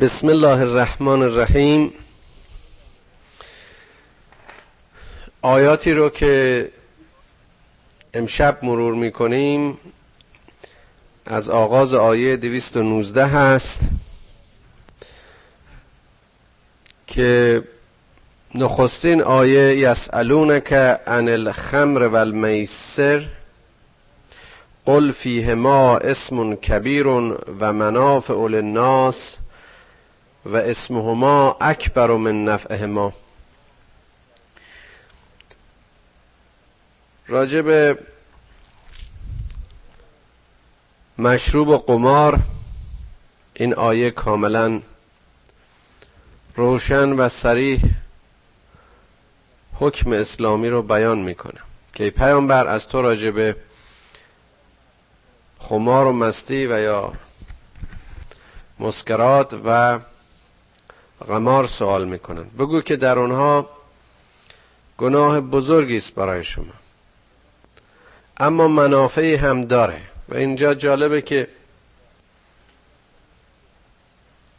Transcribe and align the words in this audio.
بسم 0.00 0.28
الله 0.28 0.60
الرحمن 0.60 1.22
الرحیم. 1.22 1.92
آیاتی 5.42 5.92
رو 5.92 6.08
که 6.08 6.70
امشب 8.14 8.58
مرور 8.62 8.94
می‌کنیم 8.94 9.78
از 11.26 11.50
آغاز 11.50 11.94
آیه 11.94 12.36
219 12.36 13.26
هست 13.26 13.80
که 17.06 17.62
نخستین 18.54 19.22
آیه 19.22 19.78
یسالونک 19.78 20.72
عن 20.72 21.28
الخمر 21.28 22.08
و 22.08 22.16
المیسر 22.16 23.28
قل 24.84 25.12
فیهما 25.12 25.98
اسم 25.98 26.54
کبیر 26.54 27.06
و 27.06 27.72
منافع 27.72 28.48
للناس 28.48 29.36
و 30.48 30.56
اسمهما 30.56 31.56
اکبر 31.60 32.10
من 32.10 32.44
نفعهما. 32.44 33.12
راجب 37.26 37.98
مشروب 41.18 41.68
و 41.68 41.78
قمار 41.78 42.38
این 43.54 43.74
آیه 43.74 44.10
کاملا 44.10 44.80
روشن 46.56 47.12
و 47.12 47.28
سریح 47.28 47.80
حکم 49.74 50.12
اسلامی 50.12 50.68
رو 50.68 50.82
بیان 50.82 51.18
می‌کنه. 51.18 51.60
که 51.94 52.10
پیامبر 52.10 52.66
از 52.66 52.88
تو 52.88 53.02
راجب 53.02 53.56
خمار 55.58 56.06
و 56.06 56.12
مستی 56.12 56.66
و 56.66 56.80
یا 56.80 57.12
مسکرات 58.78 59.60
و 59.64 59.98
غمار 61.24 61.66
سوال 61.66 62.08
می‌کنن. 62.08 62.44
بگو 62.58 62.80
که 62.80 62.96
در 62.96 63.18
اونها 63.18 63.70
گناه 64.98 65.40
بزرگی 65.40 65.96
است 65.96 66.14
برای 66.14 66.44
شما. 66.44 66.64
اما 68.40 68.68
منافعی 68.68 69.34
هم 69.34 69.62
داره. 69.64 70.00
و 70.28 70.36
اینجا 70.36 70.74
جالبه 70.74 71.22
که 71.22 71.48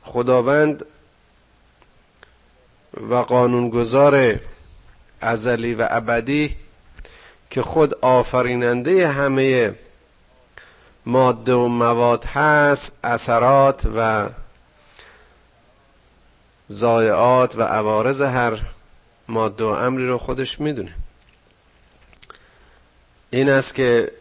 خداوند 0.03 0.85
و 3.09 3.15
قانونگذار 3.15 4.39
ازلی 5.21 5.73
و 5.73 5.87
ابدی 5.89 6.55
که 7.49 7.61
خود 7.61 7.93
آفریننده 8.01 9.07
همه 9.07 9.75
ماده 11.05 11.53
و 11.53 11.67
مواد 11.67 12.25
هست 12.25 12.91
اثرات 13.03 13.87
و 13.95 14.29
زایعات 16.69 17.55
و 17.55 17.61
عوارض 17.61 18.21
هر 18.21 18.61
ماده 19.27 19.63
و 19.63 19.67
امری 19.67 20.07
رو 20.07 20.17
خودش 20.17 20.59
می‌دونه. 20.59 20.93
این 23.29 23.49
است 23.49 23.75
که 23.75 24.11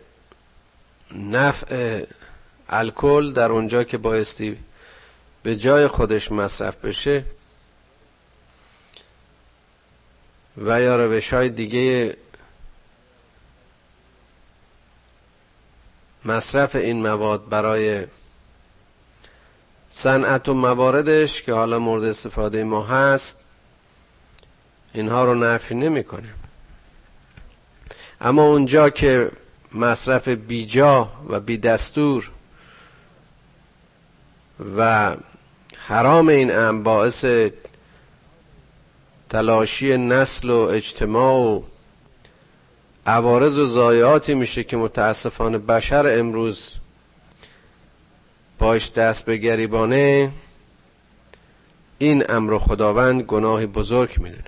نفع 1.14 2.04
الکل 2.68 3.32
در 3.32 3.52
اونجا 3.52 3.84
که 3.84 3.98
بایستی 3.98 4.58
به 5.42 5.56
جای 5.56 5.86
خودش 5.86 6.32
مصرف 6.32 6.76
بشه 6.76 7.24
و 10.56 10.80
یا 10.80 10.96
روش 10.96 11.32
های 11.32 11.48
دیگه 11.48 12.16
مصرف 16.24 16.76
این 16.76 17.02
مواد 17.02 17.48
برای 17.48 18.06
صنعت 20.02 20.48
و 20.48 20.54
مواردش 20.54 21.42
که 21.42 21.52
حالا 21.52 21.78
مورد 21.78 22.04
استفاده 22.04 22.64
ما 22.64 22.82
هست 22.82 23.38
اینها 24.94 25.24
رو 25.24 25.34
نفی 25.34 25.74
نمی‌کنه 25.74 26.28
اما 28.20 28.42
اونجا 28.42 28.90
که 28.90 29.30
مصرف 29.74 30.28
بیجا 30.28 31.08
و 31.28 31.40
بی 31.40 31.56
دستور 31.56 32.30
و 34.76 35.16
حرام 35.76 36.28
این 36.28 36.56
ام 36.56 36.82
باعث 36.82 37.24
تلاشی 39.30 39.96
نسل 39.96 40.50
و 40.50 40.58
اجتماع 40.58 41.34
و 41.34 41.62
عوارض 43.06 43.58
و 43.58 43.66
ضایعاتی 43.66 44.34
میشه 44.34 44.64
که 44.64 44.76
متاسفانه 44.76 45.58
بشر 45.58 46.18
امروز 46.18 46.77
باش 48.58 48.92
دست 48.92 49.24
به 49.24 49.36
گریبانه. 49.36 50.30
این 51.98 52.24
امر 52.28 52.58
خداوند 52.58 53.22
گناه 53.22 53.66
بزرگ 53.66 54.18
می‌دونه. 54.18 54.44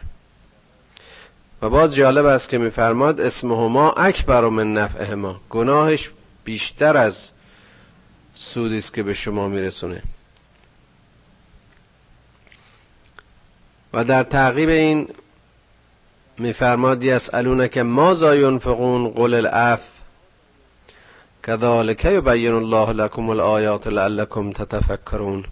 و 1.62 1.70
باز 1.70 1.94
جالب 1.94 2.26
است 2.26 2.48
که 2.48 2.58
میفرماد 2.58 3.20
اسمهما 3.20 3.92
اکبر 3.92 4.48
من 4.48 4.74
نفعهما. 4.74 5.40
گناهش 5.50 6.10
بیشتر 6.44 6.96
از 6.96 7.28
سودی 8.34 8.78
است 8.78 8.94
که 8.94 9.02
به 9.02 9.14
شما 9.14 9.48
میرسونه. 9.48 10.02
و 13.92 14.04
در 14.04 14.22
تعقیب 14.22 14.68
این 14.68 15.08
میفرماد 16.38 17.02
که 17.70 17.82
ما 17.82 18.14
ینفقون؟ 18.34 19.08
قل 19.08 19.34
الاف 19.34 19.99
كذلك 21.50 22.04
یبین 22.04 22.52
الله 22.52 22.92
لكم 22.92 23.30
الآیات 23.30 23.86
لعلكم 23.86 24.52
تتفکرون 24.52 25.44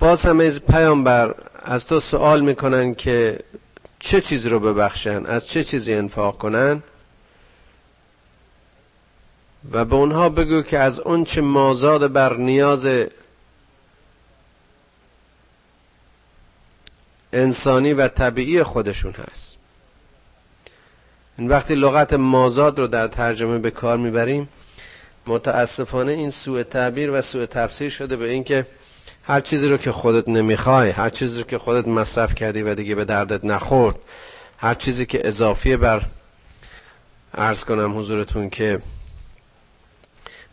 باز 0.00 0.22
هم 0.22 0.40
از 0.40 0.58
پیامبر 0.58 1.34
از 1.64 1.86
تو 1.86 2.00
سوال 2.00 2.40
می‌کنن 2.40 2.94
که 2.94 3.40
چه 3.98 4.20
چیز 4.20 4.46
رو 4.46 4.60
ببخشن 4.60 5.26
از 5.26 5.46
چه 5.46 5.64
چیزی 5.64 5.94
انفاق 5.94 6.38
کنن؟ 6.38 6.82
و 9.72 9.84
به 9.84 9.94
اونها 9.94 10.28
بگو 10.28 10.62
که 10.62 10.78
از 10.78 11.00
اون 11.00 11.24
چه 11.24 11.40
مازاد 11.40 12.12
بر 12.12 12.36
نیاز 12.36 12.88
انسانی 17.32 17.92
و 17.92 18.08
طبیعی 18.08 18.62
خودشون 18.62 19.12
هست. 19.12 19.57
وقتی 21.38 21.74
لغت 21.74 22.12
مازاد 22.12 22.78
رو 22.78 22.86
در 22.86 23.06
ترجمه 23.06 23.58
به 23.58 23.70
کار 23.70 23.96
می‌بریم 23.96 24.48
متاسفانه 25.26 26.12
این 26.12 26.30
سوء 26.30 26.62
تعبیر 26.62 27.10
و 27.10 27.22
سوء 27.22 27.46
تفسیر 27.46 27.90
شده 27.90 28.16
به 28.16 28.30
اینکه 28.30 28.66
هر 29.22 29.40
چیزی 29.40 29.68
رو 29.68 29.76
که 29.76 29.92
خودت 29.92 30.28
نمی‌خوای 30.28 30.90
هر 30.90 31.10
چیزی 31.10 31.38
رو 31.38 31.44
که 31.44 31.58
خودت 31.58 31.88
مصرف 31.88 32.34
کردی 32.34 32.62
و 32.62 32.74
دیگه 32.74 32.94
به 32.94 33.04
دردت 33.04 33.44
نخورد 33.44 33.96
هر 34.58 34.74
چیزی 34.74 35.06
که 35.06 35.28
اضافی 35.28 35.76
بر 35.76 36.02
ارز 37.34 37.64
کنم 37.64 37.98
حضورتون 37.98 38.50
که 38.50 38.80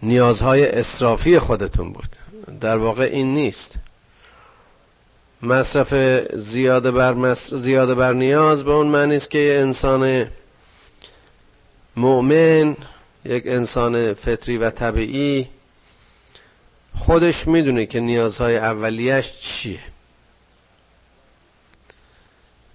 نیازهای 0.04 0.70
اصرافی 0.70 1.40
خودتون 1.40 1.94
بود. 1.94 2.16
در 2.62 2.78
واقع 2.78 3.04
این 3.04 3.34
نیست. 3.34 3.74
مصرف 5.42 5.94
زیاده 6.34 6.92
بر, 6.92 7.14
مصرف 7.14 7.60
زیاده 7.60 7.96
بر 7.96 8.14
نیاز 8.14 8.64
به 8.64 8.72
اون 8.72 8.88
معنی 8.88 9.16
است 9.16 9.32
که 9.32 9.58
انسان 9.60 10.28
مؤمن 11.98 12.78
یک 13.26 13.44
انسان 13.46 14.14
فطری 14.14 14.58
و 14.58 14.70
طبیعی 14.70 15.48
خودش 16.98 17.48
می‌دونه 17.48 17.86
که 17.86 18.00
نیازهای 18.00 18.58
اولیش 18.58 19.32
چیه. 19.32 19.80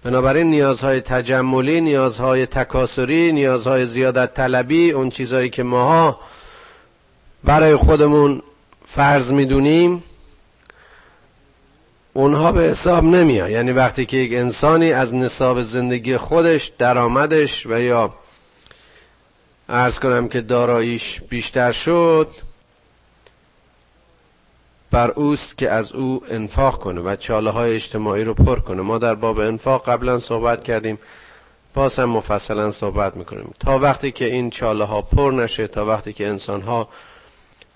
بنابراین 0.03 0.47
نیازهای 0.47 1.01
تجملی 1.01 1.81
نیازهای 1.81 2.45
تکاسری 2.45 3.31
نیازهای 3.31 3.85
زیادت 3.85 4.33
طلبی 4.33 4.91
اون 4.91 5.09
چیزهایی 5.09 5.49
که 5.49 5.63
ماها 5.63 6.19
برای 7.43 7.75
خودمون 7.75 8.41
فرض 8.85 9.31
می‌دونیم 9.31 10.03
اونها 12.13 12.51
به 12.51 12.61
حساب 12.61 13.03
نمیاد 13.03 13.49
یعنی 13.49 13.71
وقتی 13.71 14.05
که 14.05 14.17
یک 14.17 14.33
انسانی 14.33 14.91
از 14.91 15.15
نصاب 15.15 15.61
زندگی 15.61 16.17
خودش 16.17 16.71
درآمدش 16.77 17.65
و 17.65 17.79
یا 17.79 18.13
ارز 19.71 19.99
کنم 19.99 20.27
که 20.27 20.41
داراییش 20.41 21.21
بیشتر 21.29 21.71
شد. 21.71 22.27
بر 24.91 25.11
اوست 25.11 25.57
که 25.57 25.69
از 25.69 25.91
او 25.91 26.23
انفاق 26.29 26.79
کنه 26.79 27.01
و 27.01 27.15
چاله 27.15 27.49
های 27.49 27.75
اجتماعی 27.75 28.23
رو 28.23 28.33
پر 28.33 28.59
کنه. 28.59 28.81
ما 28.81 28.97
در 28.97 29.15
باب 29.15 29.39
انفاق 29.39 29.89
قبلا 29.89 30.19
صحبت 30.19 30.63
کردیم. 30.63 30.99
باز 31.73 31.99
هم 31.99 32.09
مفصلا 32.09 32.71
صحبت 32.71 33.17
می‌کنیم. 33.17 33.53
تا 33.59 33.79
وقتی 33.79 34.11
که 34.11 34.25
این 34.25 34.49
چاله 34.49 34.83
ها 34.85 35.01
پر 35.01 35.31
نشه 35.31 35.67
تا 35.67 35.85
وقتی 35.85 36.13
که 36.13 36.27
انسان 36.27 36.61
ها 36.61 36.89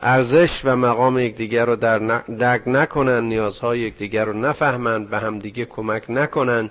ارزش 0.01 0.61
و 0.63 0.75
مقام 0.75 1.19
یکدیگر 1.19 1.65
رو 1.65 1.75
در 1.75 1.99
درک 2.39 2.61
نکنن 2.65 3.23
نیازهای 3.23 3.79
یکدیگر 3.79 4.25
رو 4.25 4.33
نفهمند 4.33 5.09
به 5.09 5.19
همدیگه 5.19 5.65
کمک 5.65 6.03
نکنن 6.09 6.69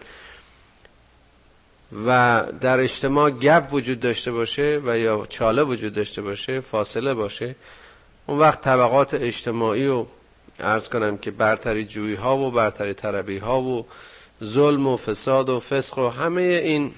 و 2.07 2.43
در 2.61 2.81
اجتماع 2.81 3.31
گپ 3.31 3.69
وجود 3.73 4.01
داشته 4.01 4.33
باشه 4.33 4.81
و 4.85 4.99
یا 4.99 5.27
چاله 5.29 5.63
وجود 5.63 5.93
داشته 5.93 6.23
باشه 6.23 6.61
فاصله 6.61 7.15
باشه 7.15 7.57
اون 8.27 8.39
وقت 8.39 8.61
طبقات 8.61 9.15
اجتماعی 9.15 9.87
و 9.87 10.07
ارز 10.61 10.89
کنم 10.89 11.19
که 11.19 11.31
برتری 11.31 11.85
جویی 11.85 12.15
ها 12.15 12.39
و 12.39 12.51
برتری 12.51 12.93
تربی 12.93 13.39
ها 13.39 13.63
و 13.63 13.87
ظلم 14.45 14.87
و 14.87 14.97
فساد 14.97 15.49
و 15.49 15.61
فسق 15.61 15.99
و 15.99 16.09
همه 16.09 16.43
این 16.43 16.93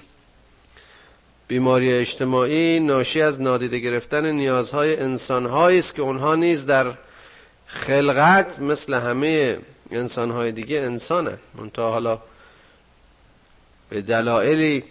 بیماری 1.47 1.93
اجتماعی 1.93 2.79
ناشی 2.79 3.21
از 3.21 3.41
نادیده 3.41 3.79
گرفتن 3.79 4.31
نیازهای 4.31 4.99
انسانهایی 4.99 5.79
است 5.79 5.95
که 5.95 6.01
اونها 6.01 6.35
نیز 6.35 6.65
در 6.65 6.93
خلقت 7.67 8.59
مثل 8.59 8.93
همه 8.93 9.57
انسانهای 9.91 10.51
دیگه 10.51 10.77
انسانن. 10.77 11.37
منتها 11.55 11.91
حالا 11.91 12.19
به 13.89 14.01
دلایلی 14.01 14.83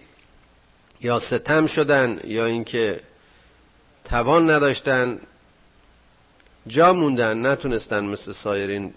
یا 1.01 1.19
ستم 1.19 1.67
شدن 1.67 2.21
یا 2.25 2.47
اینکه 2.47 3.01
توان 4.05 4.51
نداشتن 4.51 5.19
جا 6.67 6.93
موندن 6.93 7.47
نتونستن 7.47 8.05
مثل 8.05 8.33
سایرین 8.33 8.95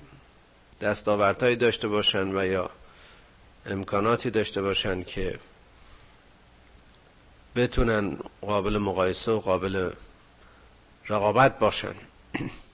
دستاوردهایی 0.82 1.56
داشته 1.56 1.88
باشن 1.88 2.38
و 2.38 2.46
یا 2.46 2.70
امکاناتی 3.66 4.30
داشته 4.30 4.62
باشن 4.62 5.04
که 5.04 5.40
بتونن 7.56 8.18
قابل 8.42 8.78
مقایسه 8.78 9.32
و 9.32 9.40
قابل 9.40 9.92
رقابت 11.10 11.60
باشن. 11.60 11.96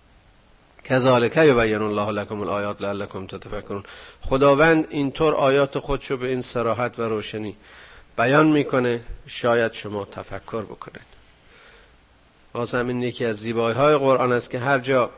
کذالک 0.90 1.38
یبین 1.38 1.82
الله 1.82 2.12
لکم 2.12 2.42
الآیات 2.42 2.82
لعلکم 2.82 3.28
تتفکرون. 3.28 3.84
خداوند 4.22 4.88
اینطور 4.90 5.34
آیات 5.34 5.80
خودشو 5.80 6.18
به 6.18 6.28
این 6.28 6.42
سراحت 6.42 7.00
و 7.00 7.02
روشنی 7.02 7.56
بیان 8.18 8.48
می‌کنه 8.48 9.02
شاید 9.28 9.74
شما 9.74 10.06
تفکر 10.06 10.62
بکنید. 10.62 11.16
باز 12.54 12.76
همین 12.76 13.02
یکی 13.02 13.26
از 13.26 13.38
زیبایی 13.38 13.76
های 13.76 13.98
قرآن 13.98 14.32
است 14.32 14.50
که 14.50 14.60
هر 14.60 14.80
جا 14.80 15.10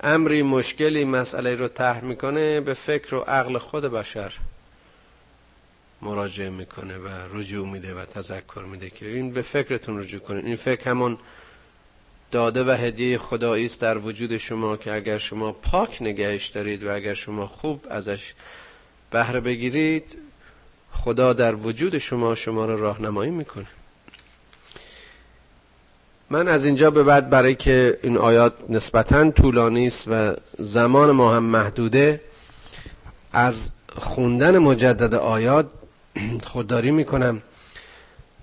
امری 0.00 0.42
مشکلی 0.42 1.04
مسئله 1.04 1.54
رو 1.54 1.68
طرح 1.68 2.04
می‌کنه 2.04 2.60
به 2.60 2.74
فکر 2.74 3.14
و 3.14 3.18
عقل 3.18 3.58
خود 3.58 3.84
بشر 3.84 4.32
مراجعه 6.02 6.50
می‌کنه 6.50 6.98
و 6.98 7.08
رجوع 7.32 7.68
میده 7.68 7.94
و 7.94 8.04
تذکر 8.04 8.62
میده 8.70 8.90
که 8.90 9.08
این 9.08 9.32
به 9.32 9.42
فکرتون 9.42 9.98
رجوع 9.98 10.20
کنید. 10.20 10.46
این 10.46 10.56
فکر 10.56 10.90
همون 10.90 11.18
داده 12.34 12.64
و 12.64 12.70
هدیه 12.70 13.18
خدایی 13.18 13.64
است 13.64 13.80
در 13.80 13.98
وجود 13.98 14.36
شما 14.36 14.76
که 14.76 14.92
اگر 14.92 15.18
شما 15.18 15.52
پاک 15.52 16.02
نگهش 16.02 16.46
دارید 16.46 16.84
و 16.84 16.94
اگر 16.94 17.14
شما 17.14 17.46
خوب 17.46 17.86
ازش 17.90 18.34
بهره 19.10 19.40
بگیرید 19.40 20.18
خدا 20.92 21.32
در 21.32 21.54
وجود 21.54 21.98
شما 21.98 22.34
شما 22.34 22.64
را 22.64 22.74
راهنمایی 22.74 23.30
می‌کنه. 23.30 23.66
من 26.30 26.48
از 26.48 26.64
اینجا 26.64 26.90
به 26.90 27.02
بعد 27.02 27.30
برای 27.30 27.54
که 27.54 27.98
این 28.02 28.18
آیات 28.18 28.52
نسبتا 28.68 29.30
طولانی 29.30 29.86
است 29.86 30.08
و 30.08 30.34
زمان 30.58 31.10
ما 31.10 31.34
هم 31.34 31.42
محدوده 31.42 32.20
از 33.32 33.70
خوندن 33.96 34.58
مجدد 34.58 35.14
آیات 35.14 35.70
خودداری 36.44 36.90
می‌کنم. 36.90 37.42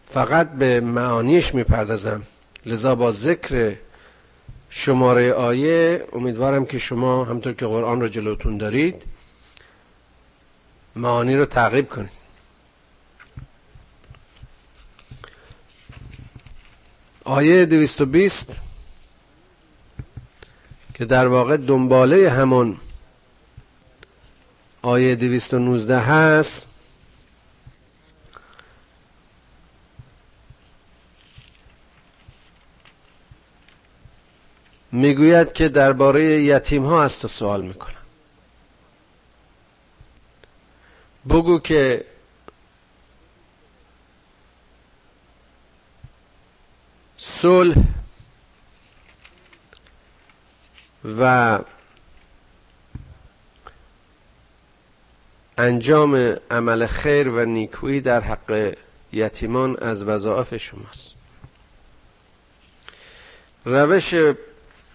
فقط 0.07 0.51
به 0.51 0.79
معانیش 0.79 1.55
می‌پردازم. 1.55 2.21
لذا 2.65 2.95
با 2.95 3.11
ذکر 3.11 3.75
شماره 4.69 5.33
آیه 5.33 6.05
امیدوارم 6.13 6.65
که 6.65 6.77
شما 6.77 7.23
همطور 7.23 7.53
که 7.53 7.65
قرآن 7.65 8.01
رو 8.01 8.07
جلوتون 8.07 8.57
دارید 8.57 9.03
معانی 10.95 11.35
رو 11.35 11.45
تعقیب 11.45 11.89
کنید. 11.89 12.21
آیه 17.23 17.65
220 17.65 18.59
که 20.93 21.05
در 21.05 21.27
واقع 21.27 21.57
دنباله 21.57 22.29
همون 22.29 22.77
آیه 24.81 25.15
219 25.15 25.99
هست. 25.99 26.70
می‌گوید 34.91 35.53
که 35.53 35.69
درباره 35.69 36.23
یتیم 36.23 36.85
ها 36.85 37.03
از 37.03 37.19
تو 37.19 37.27
سوال 37.27 37.61
می‌کنم. 37.61 37.93
بگو 41.29 41.59
که 41.59 42.05
صلح 47.17 47.75
و 51.19 51.59
انجام 55.57 56.35
عمل 56.51 56.85
خیر 56.85 57.29
و 57.29 57.45
نیکویی 57.45 58.01
در 58.01 58.21
حق 58.21 58.75
یتیمان 59.13 59.77
از 59.77 60.03
وظایف 60.03 60.57
شماست. 60.57 61.15
روش 63.65 64.13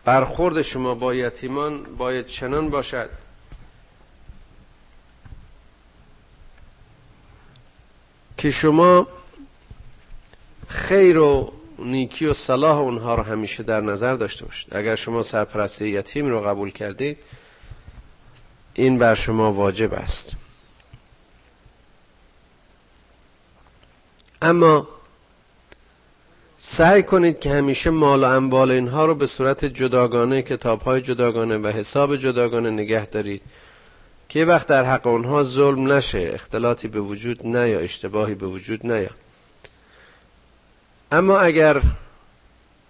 برخورد 0.07 0.63
شما 0.63 0.95
با 0.95 1.15
یتیمان 1.15 1.83
باید 1.83 2.27
چنان 2.27 2.71
باشد. 2.71 3.11
که 8.39 8.51
شما 8.51 9.09
خیر 10.69 11.19
و 11.19 11.53
نیکی 11.79 12.27
و 12.27 12.35
صلاح 12.35 12.79
اونها 12.79 13.15
رو 13.15 13.23
همیشه 13.23 13.63
در 13.63 13.81
نظر 13.81 14.15
داشته 14.15 14.45
باشید. 14.45 14.77
اگر 14.77 14.95
شما 14.95 15.23
سرپرستی 15.23 15.89
یتیم 15.89 16.27
رو 16.27 16.41
قبول 16.41 16.71
کردید 16.71 17.19
این 18.75 18.99
بر 18.99 19.15
شما 19.15 19.53
واجب 19.53 19.95
است. 19.95 20.33
اما 24.43 24.96
سعی 26.69 27.03
کنید 27.03 27.41
که 27.41 27.51
همیشه 27.51 27.91
مال 27.91 28.25
و 28.25 28.27
اموال 28.27 28.71
اینها 28.71 29.07
رو 29.07 29.15
به 29.15 29.27
صورت 29.27 29.65
جداگانه 29.65 30.43
کتاب 30.43 30.83
های 30.83 31.01
جداگانه 31.01 31.59
و 31.59 31.67
حساب 31.67 32.17
جداگانه 32.17 32.71
نگه 32.71 33.07
دارید. 33.07 33.43
که 34.29 34.45
وقت 34.45 34.67
در 34.67 34.85
حق 34.85 35.07
اونها 35.07 35.43
ظلم 35.43 35.93
نشه 35.93 36.31
اختلاطی 36.35 36.89
به 36.89 37.01
وجود 37.01 37.47
نیا 37.47 37.79
اشتباهی 37.79 38.35
به 38.35 38.47
وجود 38.47 38.87
نیا. 38.87 39.11
اما 41.13 41.39
اگر 41.39 41.83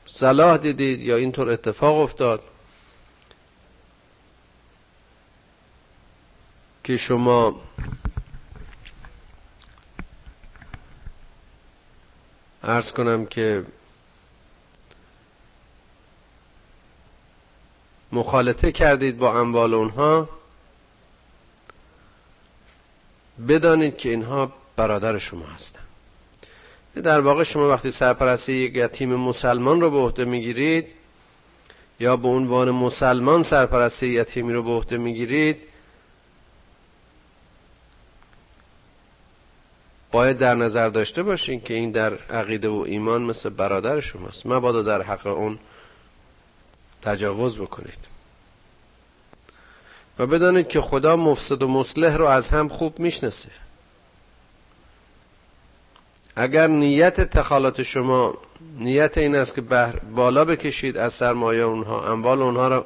صلاح 0.06 0.56
دیدید 0.56 1.00
یا 1.00 1.16
اینطور 1.16 1.50
اتفاق 1.50 1.98
افتاد 1.98 2.42
که 6.84 6.96
شما 6.96 7.60
ارز 12.66 12.92
کنم 12.92 13.26
که 13.26 13.64
مخالطه 18.12 18.72
کردید 18.72 19.18
با 19.18 19.40
اموال 19.40 19.74
اونها. 19.74 20.28
بدانید 23.48 23.96
که 23.96 24.08
اینها 24.08 24.52
برادر 24.76 25.18
شما 25.18 25.46
هستند 25.46 25.86
در 26.94 27.20
واقع 27.20 27.42
شما 27.42 27.68
وقتی 27.68 27.90
سرپرستی 27.90 28.52
یک 28.52 28.76
یتیم 28.76 29.16
مسلمان 29.16 29.80
رو 29.80 29.90
به 29.90 29.98
عهده 29.98 30.24
می‌گیرید 30.24 30.86
یا 32.00 32.16
به 32.16 32.28
عنوان 32.28 32.70
مسلمان 32.70 33.42
سرپرستی 33.42 34.06
یتیمی 34.06 34.52
رو 34.52 34.62
به 34.62 34.70
عهده 34.70 34.96
می‌گیرید 34.96 35.65
باید 40.16 40.38
در 40.38 40.54
نظر 40.54 40.88
داشته 40.88 41.22
باشین 41.22 41.60
که 41.60 41.74
این 41.74 41.90
در 41.90 42.14
عقیده 42.14 42.68
و 42.68 42.84
ایمان 42.86 43.22
مثل 43.22 43.48
برادر 43.48 44.00
شماست. 44.00 44.46
مبادا 44.46 44.82
در 44.82 45.02
حق 45.02 45.26
اون 45.26 45.58
تجاوز 47.02 47.58
بکنید. 47.58 47.98
و 50.18 50.26
بدانید 50.26 50.68
که 50.68 50.80
خدا 50.80 51.16
مفسد 51.16 51.62
و 51.62 51.68
مصلح 51.68 52.16
رو 52.16 52.24
از 52.24 52.50
هم 52.50 52.68
خوب 52.68 52.98
می‌شناسه. 53.00 53.48
اگر 56.36 56.66
نیت 56.66 57.20
تخالات 57.20 57.82
شما 57.82 58.34
نیت 58.78 59.18
این 59.18 59.36
است 59.36 59.54
که 59.54 59.60
بالا 60.14 60.44
بکشید 60.44 60.96
از 60.96 61.12
سرمایه 61.12 61.62
اونها 61.62 62.12
اموال 62.12 62.42
اونها 62.42 62.68
رو 62.68 62.84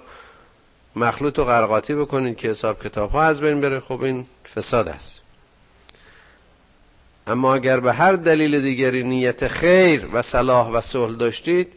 مخلوط 0.96 1.38
و 1.38 1.44
غرقاتی 1.44 1.94
بکنید 1.94 2.37
که 2.37 2.49
حساب 2.49 2.84
کتاب 2.84 3.10
ها 3.10 3.22
از 3.22 3.40
بین 3.40 3.60
بره 3.60 3.80
خب 3.80 4.02
این 4.02 4.26
فساد 4.54 4.88
است. 4.88 5.19
اما 7.26 7.54
اگر 7.54 7.80
به 7.80 7.92
هر 7.92 8.12
دلیل 8.12 8.60
دیگری 8.60 9.02
نیت 9.02 9.48
خیر 9.48 10.08
و 10.12 10.22
صلاح 10.22 10.68
و 10.68 10.80
صلح 10.80 11.16
داشتید 11.16 11.72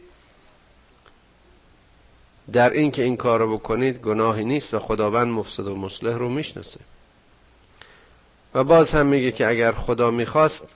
در 2.52 2.70
این 2.70 2.90
که 2.90 3.02
این 3.02 3.16
کار 3.16 3.38
رو 3.38 3.58
بکنید 3.58 4.00
گناهی 4.00 4.44
نیست 4.44 4.74
و 4.74 4.78
خداوند 4.78 5.28
مفسد 5.28 5.66
و 5.66 5.76
مصلح 5.76 6.16
رو 6.16 6.28
می‌شناسه. 6.28 6.80
و 8.54 8.64
باز 8.64 8.90
هم 8.90 9.06
میگه 9.06 9.32
که 9.32 9.46
اگر 9.46 9.72
خدا 9.72 10.10
می‌خواست 10.10 10.68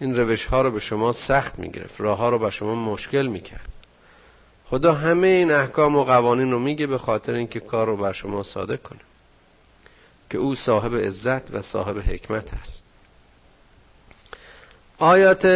این 0.00 0.16
روش 0.16 0.44
ها 0.44 0.62
رو 0.62 0.70
به 0.70 0.80
شما 0.80 1.12
سخت 1.12 1.58
می‌گرفت 1.58 2.00
راه 2.00 2.18
ها 2.18 2.28
رو 2.28 2.38
به 2.38 2.50
شما 2.50 2.74
مشکل 2.74 3.26
می‌کرد. 3.26 3.68
خدا 4.70 4.94
همه 4.94 5.26
این 5.26 5.50
احکام 5.50 5.96
و 5.96 6.04
قوانین 6.04 6.50
رو 6.50 6.58
میگه 6.58 6.86
به 6.86 6.98
خاطر 6.98 7.32
اینکه 7.32 7.60
کار 7.60 7.86
رو 7.86 7.96
بر 7.96 8.12
شما 8.12 8.42
ساده 8.42 8.76
کنه 8.76 9.00
که 10.30 10.38
او 10.38 10.54
صاحب 10.54 10.96
عزت 10.96 11.54
و 11.54 11.62
صاحب 11.62 11.98
حکمت 11.98 12.54
است 12.54 12.82
آیات 15.02 15.46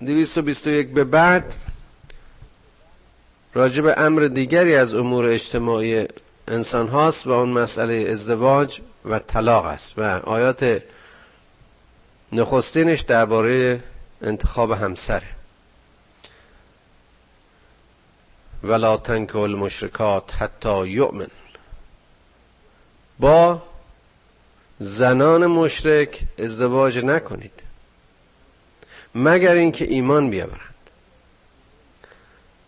221 0.00 0.88
به 0.88 1.04
بعد 1.04 1.54
راجب 3.54 3.94
امر 3.96 4.22
دیگری 4.22 4.74
از 4.74 4.94
امور 4.94 5.26
اجتماعی 5.26 6.06
انسان 6.48 6.88
هاست 6.88 7.26
و 7.26 7.30
اون 7.30 7.48
مسئله 7.48 8.08
ازدواج 8.10 8.80
و 9.04 9.18
طلاق 9.18 9.64
است 9.64 9.98
و 9.98 10.02
آیات 10.24 10.82
نخستینش 12.32 13.00
درباره 13.00 13.82
انتخاب 14.22 14.70
همسره 14.70 15.28
ولا 18.62 18.96
تنک 18.96 19.36
المشرکات 19.36 20.42
حتی 20.42 20.88
یؤمن. 20.88 21.30
با 23.18 23.62
زنان 24.82 25.46
مشرک 25.46 26.20
ازدواج 26.38 26.98
نکنید. 26.98 27.62
مگر 29.14 29.54
اینکه 29.54 29.84
ایمان 29.84 30.30
بیاورند. 30.30 30.90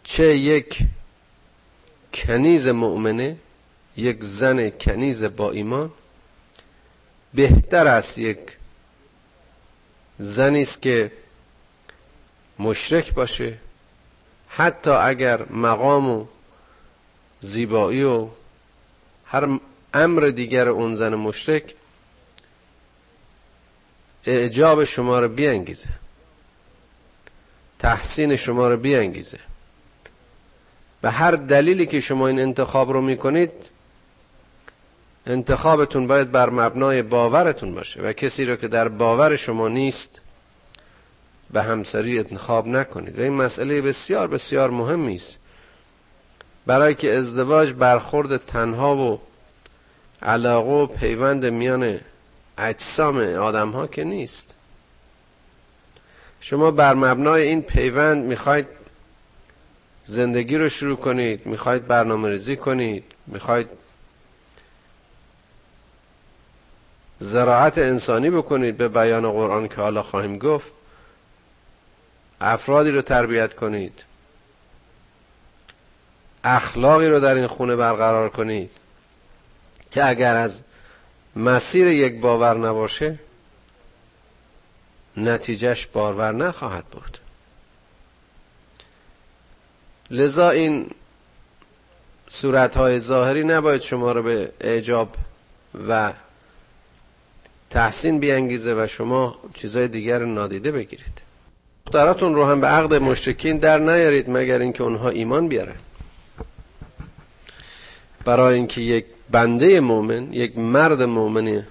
چه 0.04 0.36
یک 0.36 0.78
کنیز 2.14 2.68
مؤمنه 2.68 3.36
یک 3.96 4.24
زن 4.24 4.70
کنیز 4.70 5.24
با 5.24 5.50
ایمان 5.50 5.90
بهتر 7.34 7.86
است 7.86 8.18
یک 8.18 8.38
زنی 10.18 10.62
است 10.62 10.82
که 10.82 11.12
مشرک 12.58 13.14
باشه. 13.14 13.58
حتی 14.48 14.90
اگر 14.90 15.52
مقام 15.52 16.08
و 16.08 16.26
زیبایی 17.40 18.02
و 18.02 18.28
هر 19.26 19.58
امر 19.94 20.20
دیگر 20.20 20.68
اون 20.68 20.94
زن 20.94 21.14
مشرک 21.14 21.74
اعجاب 24.26 24.84
شما 24.84 25.20
رو 25.20 25.28
بیانگیزه. 25.28 25.88
تحسین 27.78 28.36
شما 28.36 28.68
رو 28.68 28.76
بیانگیزه. 28.76 29.38
به 31.00 31.10
هر 31.10 31.30
دلیلی 31.30 31.86
که 31.86 32.00
شما 32.00 32.28
این 32.28 32.40
انتخاب 32.40 32.90
رو 32.90 33.00
می‌کنید 33.00 33.52
انتخابتون 35.26 36.06
باید 36.06 36.30
بر 36.30 36.50
مبنای 36.50 37.02
باورتون 37.02 37.74
باشه 37.74 38.00
و 38.00 38.12
کسی 38.12 38.44
رو 38.44 38.56
که 38.56 38.68
در 38.68 38.88
باور 38.88 39.36
شما 39.36 39.68
نیست 39.68 40.20
به 41.50 41.62
همسری 41.62 42.18
انتخاب 42.18 42.66
نکنید. 42.66 43.18
و 43.18 43.22
این 43.22 43.32
مسئله 43.32 43.82
بسیار 43.82 44.28
بسیار 44.28 44.70
مهمی 44.70 45.14
است. 45.14 45.38
برای 46.66 46.94
که 46.94 47.14
ازدواج 47.14 47.72
برخورد 47.72 48.36
تنها 48.36 48.96
و 48.96 49.20
علاقه 50.22 50.70
و 50.70 50.86
پیوند 50.86 51.46
میان 51.46 52.00
اجسام 52.58 53.18
آدم 53.18 53.70
ها 53.70 53.86
که 53.86 54.04
نیست. 54.04 54.54
شما 56.40 56.70
بر 56.70 56.94
مبنای 56.94 57.42
این 57.42 57.62
پیوند 57.62 58.24
می‌خواید 58.24 58.66
زندگی 60.04 60.56
رو 60.56 60.68
شروع 60.68 60.96
کنید 60.96 61.46
می‌خواید 61.46 61.86
برنامه 61.86 62.28
ریزی 62.28 62.56
کنید 62.56 63.04
می‌خواید 63.26 63.68
زراعت 67.18 67.78
انسانی 67.78 68.30
بکنید 68.30 68.76
به 68.76 68.88
بیان 68.88 69.30
قرآن 69.30 69.68
که 69.68 69.74
حالا 69.74 70.02
خواهیم 70.02 70.38
گفت. 70.38 70.72
افرادی 72.40 72.90
رو 72.90 73.02
تربیت 73.02 73.54
کنید. 73.54 74.04
اخلاقی 76.44 77.08
رو 77.08 77.20
در 77.20 77.34
این 77.34 77.46
خونه 77.46 77.76
برقرار 77.76 78.28
کنید. 78.28 78.70
که 79.90 80.08
اگر 80.08 80.36
از 80.36 80.62
مسیر 81.36 81.86
یک 81.86 82.20
باور 82.20 82.56
نباشه 82.56 83.18
نتیجهش 85.16 85.86
بارور 85.86 86.32
نخواهد 86.32 86.84
بود. 86.84 87.18
لذا 90.10 90.50
این 90.50 90.90
صورتهای 92.28 92.98
ظاهری 92.98 93.44
نباید 93.44 93.80
شما 93.80 94.12
رو 94.12 94.22
به 94.22 94.52
اعجاب 94.60 95.16
و 95.88 96.12
تحسین 97.70 98.20
بیانگیزه 98.20 98.74
و 98.74 98.86
شما 98.86 99.38
چیزای 99.54 99.88
دیگر 99.88 100.24
نادیده 100.24 100.72
بگیرید. 100.72 101.22
دختراتون 101.86 102.34
رو 102.34 102.46
هم 102.46 102.60
به 102.60 102.66
عقد 102.66 102.94
مشرکین 102.94 103.58
در 103.58 103.78
نیارید 103.78 104.30
مگر 104.30 104.58
اینکه 104.58 104.82
اونها 104.82 105.08
ایمان 105.08 105.48
بیارن؟ 105.48 105.76
برای 108.24 108.54
اینکه 108.54 108.80
یک 108.80 109.06
بنده 109.32 109.80
مؤمن 109.80 110.32
یک 110.32 110.58
مرد 110.58 111.02
مؤمن 111.02 111.62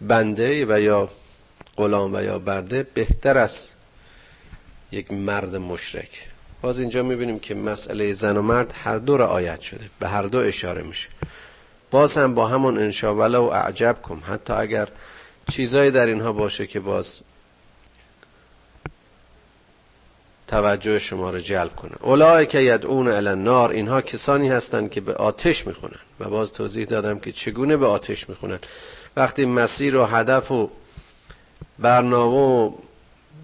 بنده 0.00 0.66
و 0.68 0.80
یا 0.80 1.08
غلام 1.76 2.14
و 2.14 2.22
یا 2.22 2.38
برده 2.38 2.82
بهتر 2.82 3.38
است 3.38 3.74
یک 4.92 5.12
مرد 5.12 5.56
مشرک. 5.56 6.28
باز 6.62 6.80
اینجا 6.80 7.02
می‌بینیم 7.02 7.38
که 7.38 7.54
مسئله 7.54 8.12
زن 8.12 8.36
و 8.36 8.42
مرد 8.42 8.74
هر 8.84 8.96
دو 8.96 9.16
رعایت 9.16 9.60
شده 9.60 9.90
به 9.98 10.08
هر 10.08 10.22
دو 10.22 10.38
اشاره 10.38 10.82
میشه. 10.82 11.08
باز 11.90 12.16
هم 12.16 12.34
با 12.34 12.46
همون 12.46 12.78
انشا 12.78 13.14
ولو 13.14 13.42
اعجب 13.42 13.96
کن. 14.02 14.22
حتی 14.26 14.52
اگر 14.52 14.88
چیزایی 15.50 15.90
در 15.90 16.06
اینها 16.06 16.32
باشه 16.32 16.66
که 16.66 16.80
باز 16.80 17.20
توجه 20.52 20.98
شما 20.98 21.30
رو 21.30 21.38
جلب 21.38 21.76
کنه. 21.76 21.92
اولای 22.00 22.46
که 22.46 22.60
یدعون 22.60 23.08
النار 23.08 23.70
اینها 23.70 24.00
کسانی 24.00 24.48
هستند 24.48 24.90
که 24.90 25.00
به 25.00 25.14
آتش 25.14 25.66
می‌خونن 25.66 25.98
و 26.20 26.30
باز 26.30 26.52
توضیح 26.52 26.86
دادم 26.86 27.18
که 27.18 27.32
چگونه 27.32 27.76
به 27.76 27.86
آتش 27.86 28.28
می‌خونن 28.28 28.58
وقتی 29.16 29.46
مسیر 29.46 29.96
و 29.96 30.04
هدف 30.04 30.50
و 30.50 30.70
برنامه 31.78 32.36
و 32.36 32.72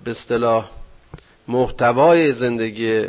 به 0.05 0.11
اصطلاح 0.11 0.71
محتوای 1.49 2.33
زندگی 2.33 3.07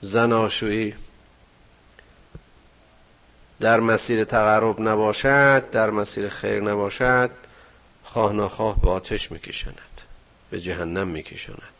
زناشویی 0.00 0.94
در 3.60 3.80
مسیر 3.80 4.24
تقرب 4.24 4.80
نباشد 4.80 5.70
در 5.70 5.90
مسیر 5.90 6.28
خیر 6.28 6.60
نباشد 6.60 7.30
خواه 8.04 8.32
نخواه 8.32 8.80
به 8.80 8.90
آتش 8.90 9.32
می‌کشند 9.32 10.00
به 10.50 10.60
جهنم 10.60 11.08
می‌کشند 11.08 11.73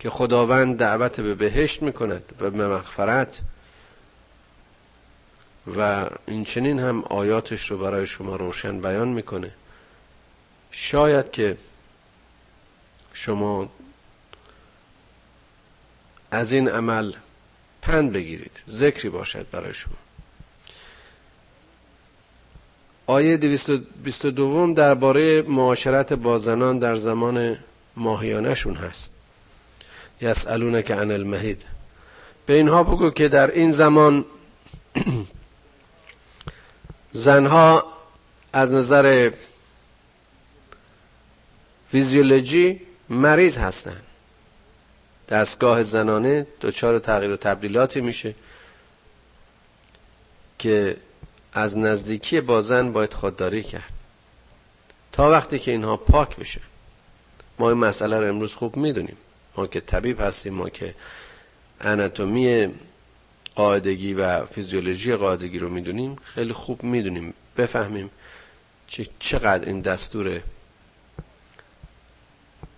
که 0.00 0.10
خداوند 0.10 0.76
دعوت 0.76 1.20
به 1.20 1.34
بهشت 1.34 1.82
می‌کند 1.82 2.24
و 2.40 2.50
به 2.50 2.68
مغفرت. 2.68 3.40
و 5.76 6.10
این 6.26 6.44
چنین 6.44 6.78
هم 6.78 7.04
آیاتش 7.04 7.70
رو 7.70 7.78
برای 7.78 8.06
شما 8.06 8.36
روشن 8.36 8.80
بیان 8.80 9.08
می‌کنه. 9.08 9.50
شاید 10.70 11.30
که 11.30 11.56
شما 13.12 13.68
از 16.30 16.52
این 16.52 16.68
عمل 16.68 17.12
پند 17.82 18.12
بگیرید. 18.12 18.60
ذکری 18.70 19.08
باشد 19.08 19.46
برای 19.50 19.74
شما. 19.74 19.94
آیه 23.06 23.36
222 23.36 24.74
درباره 24.74 25.42
معاشرت 25.42 26.12
با 26.12 26.38
زنان 26.38 26.78
در 26.78 26.94
زمان 26.94 27.58
ماهیانشون 27.96 28.74
هست. 28.74 29.19
یسالونک 30.22 30.90
عن 30.90 31.10
المهید. 31.10 31.62
به 32.46 32.54
اینها 32.54 32.82
بگو 32.82 33.10
که 33.10 33.28
در 33.28 33.50
این 33.50 33.72
زمان 33.72 34.24
زنها 37.12 37.84
از 38.52 38.72
نظر 38.72 39.30
فیزیولوژی 41.90 42.80
مریض 43.08 43.58
هستند 43.58 44.02
دستگاه 45.28 45.82
زنانه 45.82 46.46
دچار 46.60 46.98
تغییر 46.98 47.30
و 47.30 47.36
تبدیلاتی 47.36 48.00
میشه 48.00 48.34
که 50.58 50.96
از 51.52 51.78
نزدیکی 51.78 52.40
با 52.40 52.60
زن 52.60 52.92
باید 52.92 53.14
خودداری 53.14 53.62
کرد. 53.62 53.92
تا 55.12 55.30
وقتی 55.30 55.58
که 55.58 55.70
اینها 55.70 55.96
پاک 55.96 56.36
بشه. 56.36 56.60
ما 57.58 57.70
این 57.70 57.78
مسئله 57.78 58.18
رو 58.18 58.28
امروز 58.28 58.54
خوب 58.54 58.76
می‌دونیم. 58.76 59.16
ما 59.56 59.66
که 59.66 59.80
طبیب 59.80 60.20
هستیم 60.20 60.54
ما 60.54 60.68
که 60.68 60.94
اناتومی 61.80 62.68
قاعدگی 63.54 64.14
و 64.14 64.46
فیزیولوژی 64.46 65.16
قاعدگی 65.16 65.58
رو 65.58 65.68
می‌دونیم 65.68 66.16
خیلی 66.24 66.52
خوب 66.52 66.82
می‌دونیم 66.82 67.34
بفهمیم 67.56 68.10
چقدر 69.18 69.68
این 69.68 69.80
دستور 69.80 70.40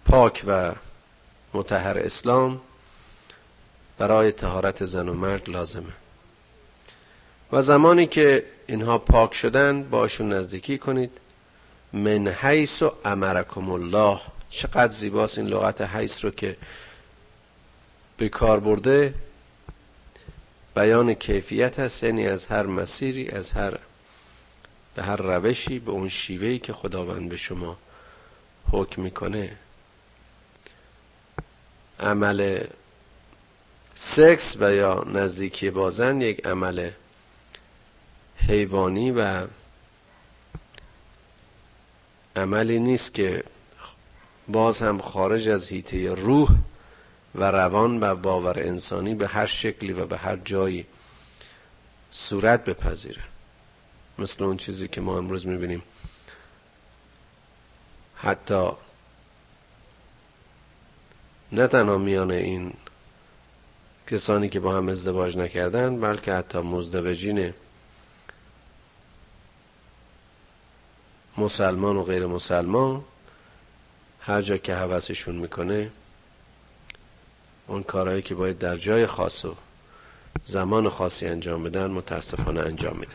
پاک 0.04 0.44
و 0.46 0.72
متحر 1.54 1.98
اسلام 1.98 2.60
برای 3.98 4.32
تهارت 4.32 4.84
زن 4.84 5.08
و 5.08 5.14
مرد 5.14 5.48
لازمه. 5.48 5.92
و 7.52 7.62
زمانی 7.62 8.06
که 8.06 8.44
اینها 8.66 8.98
پاک 8.98 9.34
شدن 9.34 9.82
باشون 9.82 10.32
نزدیکی 10.32 10.78
کنید. 10.78 11.10
من 11.92 12.28
حیث 12.28 12.82
و 12.82 12.92
امرکم 13.04 13.70
الله. 13.70 14.20
چقدر 14.52 14.92
زیباست 14.92 15.38
این 15.38 15.46
لغت 15.46 15.80
حیث 15.80 16.24
رو 16.24 16.30
که 16.30 16.56
به 18.16 18.28
کار 18.28 18.60
برده. 18.60 19.14
بیان 20.74 21.14
کیفیت 21.14 21.78
هست 21.78 22.02
یعنی 22.02 22.26
از 22.26 22.46
هر 22.46 22.66
مسیری 22.66 23.28
از 23.28 23.52
هر 23.52 23.78
به 24.94 25.02
هر 25.02 25.16
روشی 25.16 25.78
به 25.78 25.90
اون 25.90 26.08
شیوهی 26.08 26.58
که 26.58 26.72
خداوند 26.72 27.28
به 27.28 27.36
شما 27.36 27.78
حکم 28.70 29.02
می‌کنه. 29.02 29.56
عمل 32.00 32.64
سکس 33.94 34.56
و 34.60 34.74
یا 34.74 35.04
نزدیکی 35.06 35.70
بازن 35.70 36.20
یک 36.20 36.46
عمل 36.46 36.90
حیوانی 38.36 39.10
و 39.10 39.46
عملی 42.36 42.78
نیست 42.78 43.14
که 43.14 43.44
باز 44.48 44.82
هم 44.82 44.98
خارج 44.98 45.48
از 45.48 45.68
هیته 45.68 46.14
روح 46.14 46.48
و 47.34 47.44
روان 47.44 48.02
و 48.02 48.14
باور 48.14 48.58
انسانی 48.58 49.14
به 49.14 49.28
هر 49.28 49.46
شکلی 49.46 49.92
و 49.92 50.06
به 50.06 50.18
هر 50.18 50.36
جایی 50.36 50.86
صورت 52.10 52.64
بپذیره. 52.64 53.22
مثل 54.18 54.44
اون 54.44 54.56
چیزی 54.56 54.88
که 54.88 55.00
ما 55.00 55.18
امروز 55.18 55.46
می‌بینیم. 55.46 55.82
حتی 58.16 58.70
نه 61.52 61.66
تنها 61.66 61.98
میان 61.98 62.30
این 62.30 62.74
کسانی 64.06 64.48
که 64.48 64.60
با 64.60 64.76
هم 64.76 64.88
ازدواج 64.88 65.36
نکردن 65.36 66.00
بلکه 66.00 66.32
حتی 66.32 66.58
مزدوجین 66.58 67.54
مسلمان 71.38 71.96
و 71.96 72.02
غیر 72.02 72.26
مسلمان 72.26 73.04
هر 74.24 74.42
جا 74.42 74.56
که 74.56 74.74
حوثشون 74.74 75.34
می‌کنه 75.34 75.90
اون 77.66 77.82
کارهایی 77.82 78.22
که 78.22 78.34
باید 78.34 78.58
در 78.58 78.76
جای 78.76 79.06
خاص 79.06 79.44
و 79.44 79.54
زمان 80.44 80.88
خاصی 80.88 81.26
انجام 81.26 81.64
بدن 81.64 81.90
متاسفانه 81.90 82.60
انجام 82.60 82.96
میدن. 82.96 83.12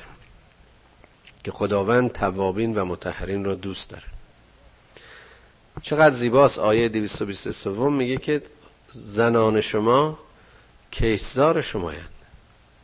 که 1.43 1.51
خداوند 1.51 2.11
توابین 2.11 2.75
و 2.75 2.85
متحرین 2.85 3.45
را 3.45 3.55
دوست 3.55 3.89
داره. 3.89 4.03
چقدر 5.81 6.15
زیباست 6.15 6.59
آیه 6.59 6.89
223 6.89 7.69
میگه 7.69 8.17
که 8.17 8.41
زنان 8.91 9.61
شما 9.61 10.19
کیشزار 10.91 11.61
شمایند. 11.61 12.13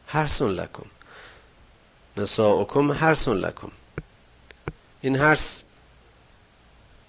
هرسون 0.08 0.52
لکن 0.52 0.86
نساؤکم 2.18 2.92
هرسون 2.92 3.38
لکن 3.38 3.72
این 5.02 5.16
هرس 5.16 5.63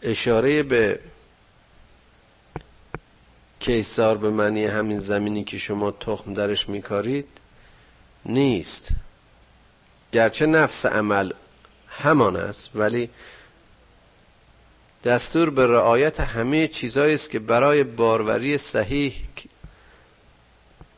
اشاره 0.05 0.63
به 0.63 1.01
کیسار 3.61 4.19
به 4.19 4.31
معنی 4.31 4.65
همین 4.65 4.99
زمینی 4.99 5.45
که 5.45 5.59
شما 5.59 5.91
تخم 5.91 6.35
درش 6.35 6.69
میکارید 6.69 7.29
نیست. 8.27 8.89
گرچه 10.13 10.47
نفس 10.47 10.87
عمل 10.87 11.33
همان 11.89 12.37
است 12.37 12.71
ولی 12.75 13.11
دستور 15.05 15.51
به 15.51 15.67
رعایت 15.67 16.21
همه 16.21 16.69
چیزایی 16.69 17.15
است 17.15 17.31
که 17.31 17.39
برای 17.39 17.85
باروری 17.85 18.59
صحیح 18.59 19.15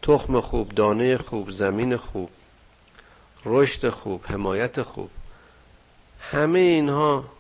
تخم 0.03 0.41
خوب 0.41 0.69
دانه 0.69 1.19
خوب 1.19 1.51
زمین 1.51 1.97
خوب 1.97 2.31
رشد 3.45 3.89
خوب 3.89 4.25
حمایت 4.25 4.83
خوب 4.83 5.11
همه 6.21 6.59
اینها 6.59 7.36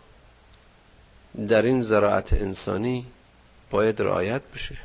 در 1.36 1.62
این 1.62 1.82
زراعت 1.82 2.32
انسانی 2.32 3.06
باید 3.70 4.02
رعایت 4.02 4.42
بشه. 4.54 4.76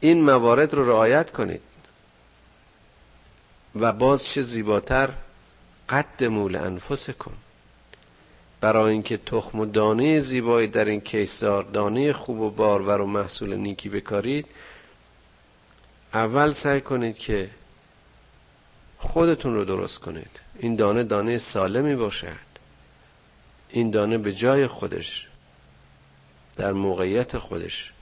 این 0.00 0.22
موارد 0.22 0.74
رو 0.74 0.90
رعایت 0.90 1.30
کنید 1.30 1.60
و 3.74 3.92
باز 3.92 4.24
چه 4.24 4.42
زیباتر 4.42 5.10
قد 5.88 6.24
مول 6.24 6.56
انفس 6.56 7.10
کن 7.10 7.34
برای 8.60 8.92
اینکه 8.92 9.16
تخم 9.16 9.60
و 9.60 9.66
دانه 9.66 10.20
زیبایی 10.20 10.66
در 10.66 10.84
این 10.84 11.00
کیسار 11.00 11.62
دانه 11.62 12.12
خوب 12.12 12.40
و 12.40 12.50
بارور 12.50 13.00
و 13.00 13.06
محصول 13.06 13.56
نیکی 13.56 13.88
بکارید 13.88 14.46
اول 16.14 16.52
سعی 16.52 16.80
کنید 16.80 17.18
که 17.18 17.50
خودتون 18.98 19.54
رو 19.54 19.64
درست 19.64 19.98
کنید. 19.98 20.40
این 20.58 20.76
دانه 20.76 21.04
دانه 21.04 21.38
سالمی 21.38 21.96
باشد 21.96 22.51
این 23.72 23.90
دانه 23.90 24.18
به 24.18 24.32
جای 24.32 24.66
خودش 24.66 25.28
در 26.56 26.72
موقعیت 26.72 27.38
خودش 27.38 27.92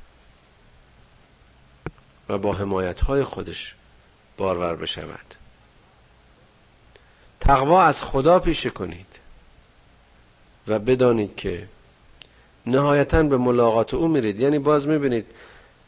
و 2.29 2.39
با 2.39 2.53
حمایت 2.53 3.01
های 3.01 3.23
خودش 3.25 3.75
بارور 4.37 4.77
بشود. 4.77 5.35
تقوا 7.41 7.83
از 7.83 8.03
خدا 8.03 8.39
پیشه 8.39 8.71
کنید 8.71 9.07
و 10.69 10.79
بدانید 10.79 11.37
که 11.37 11.69
نهایتا 12.67 13.23
به 13.23 13.37
ملاقات 13.37 13.95
او 13.95 14.09
میرید. 14.09 14.41
یعنی 14.41 14.59
باز 14.59 14.89
می‌بینید 14.89 15.27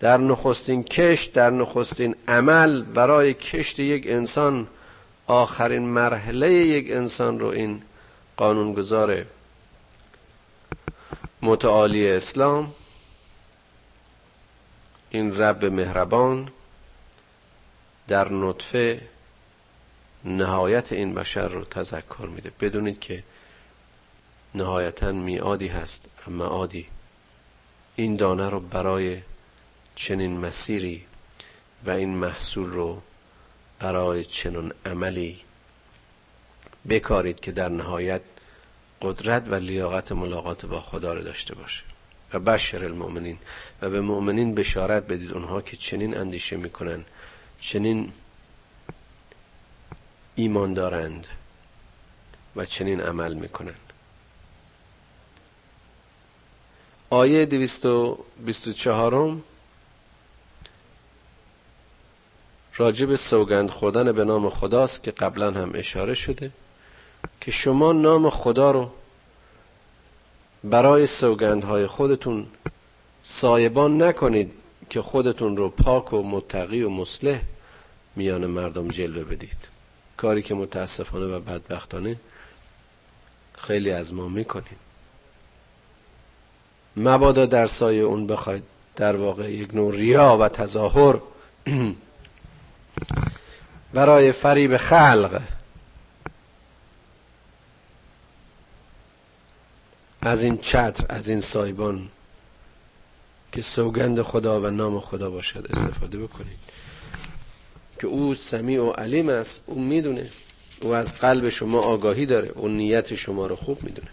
در 0.01 0.17
نخستین 0.17 0.85
کشت 0.85 1.33
در 1.33 1.51
نخستین 1.51 2.15
عمل 2.29 2.83
برای 2.83 3.35
کشت 3.35 3.79
یک 3.79 4.05
انسان 4.07 4.67
آخرین 5.27 5.89
مرحله 5.89 6.53
یک 6.53 6.91
انسان 6.91 7.41
رو 7.41 7.47
این 7.47 7.83
قانونگذار 8.37 9.25
متعالی 11.43 12.11
اسلام 12.11 12.75
این 15.11 15.37
رب 15.37 15.65
مهربان 15.65 16.51
در 18.09 18.33
نطفه 18.33 19.09
نهایت 20.25 20.93
این 20.93 21.15
بشر 21.15 21.49
رو 21.49 21.65
تذکر 21.65 22.29
میده. 22.35 22.53
بدونید 22.61 23.01
که 23.01 23.23
نهایتا 24.55 25.13
میادی 25.13 25.69
هست 25.69 26.05
اما 26.27 26.45
عادی. 26.45 26.87
این 27.97 28.17
دانه 28.17 28.49
رو 28.49 28.61
برای 28.61 29.23
چنین 29.95 30.41
مسیری 30.41 31.07
و 31.87 31.91
این 31.91 32.15
محصول 32.15 32.71
رو 32.71 33.03
برای 33.79 34.25
چنین 34.25 34.73
عملی 34.87 35.41
بکارید 36.89 37.41
که 37.41 37.53
در 37.53 37.69
نهایت 37.69 38.21
قدرت 39.03 39.49
و 39.49 39.55
لیاقت 39.55 40.13
ملاقات 40.13 40.67
با 40.67 40.81
خدا 40.81 41.15
رو 41.15 41.23
داشته 41.23 41.55
باشه. 41.55 41.83
و 42.33 42.39
بشر 42.39 42.85
المؤمنین. 42.85 43.39
و 43.83 43.91
به 43.91 44.01
مؤمنین 44.01 44.55
بشارت 44.55 45.07
بدید. 45.07 45.33
اونها 45.33 45.63
که 45.63 45.77
چنین 45.77 46.17
اندیشه 46.17 46.57
می‌کنن 46.57 47.05
چنین 47.61 48.13
ایمان 50.35 50.75
دارند 50.75 51.27
و 52.57 52.65
چنین 52.65 53.01
عمل 53.01 53.35
می‌کنن. 53.35 53.75
آیه 57.11 57.47
224 57.47 59.37
راجب 62.77 63.17
سوگند 63.17 63.71
خوردن 63.71 64.13
به 64.13 64.25
نام 64.25 64.51
خداست 64.51 65.03
که 65.03 65.11
قبلا 65.11 65.51
هم 65.51 65.71
اشاره 65.75 66.15
شده. 66.15 66.51
که 67.43 67.51
شما 67.51 67.93
نام 67.93 68.31
خدا 68.31 68.71
رو 68.71 68.91
برای 70.65 71.07
سوگندهای 71.07 71.87
خودتون 71.87 72.47
سایبان 73.23 74.03
نکنید 74.03 74.53
که 74.91 75.03
خودتون 75.03 75.57
رو 75.57 75.69
پاک 75.69 76.13
و 76.13 76.23
متقی 76.23 76.83
و 76.83 76.91
مصلح 76.91 77.41
میان 78.17 78.47
مردم 78.47 78.89
جلوه 78.89 79.25
بدید. 79.25 79.57
کاری 80.17 80.43
که 80.43 80.55
متاسفانه 80.55 81.27
و 81.27 81.41
بدبختانه 81.41 82.17
خیلی 83.59 83.91
از 83.91 84.15
ما 84.15 84.29
می‌کنیم. 84.29 84.79
مبادا 86.97 87.47
در 87.47 87.67
سایه 87.67 88.03
اون 88.03 88.27
بخواید 88.27 88.63
در 88.97 89.17
واقع 89.17 89.53
یک 89.53 89.75
نوع 89.75 89.95
ریا 89.95 90.37
و 90.41 90.49
تظاهر 90.49 91.21
برای 93.95 94.33
فریب 94.33 94.77
خلق 94.77 95.43
از 100.23 100.43
این 100.43 100.59
چتر 100.59 101.07
از 101.09 101.29
این 101.29 101.41
سایبان 101.41 102.09
که 103.53 103.63
سوگند 103.63 104.23
خدا 104.23 104.61
و 104.61 104.67
نام 104.67 105.01
خدا 105.01 105.31
باشد 105.31 105.67
استفاده 105.71 106.19
بکنید. 106.19 106.59
که 107.99 108.07
او 108.07 108.35
سمیع 108.35 108.83
و 108.83 108.91
علیم 108.91 109.29
است 109.29 109.61
او 109.67 109.81
می‌دونه. 109.81 110.31
او 110.81 110.95
از 110.95 111.15
قلب 111.15 111.49
شما 111.49 111.81
آگاهی 111.81 112.27
داره 112.27 112.49
او 112.49 112.69
نیت 112.69 113.15
شما 113.15 113.47
رو 113.47 113.57
خوب 113.57 113.83
می‌دونه. 113.83 114.09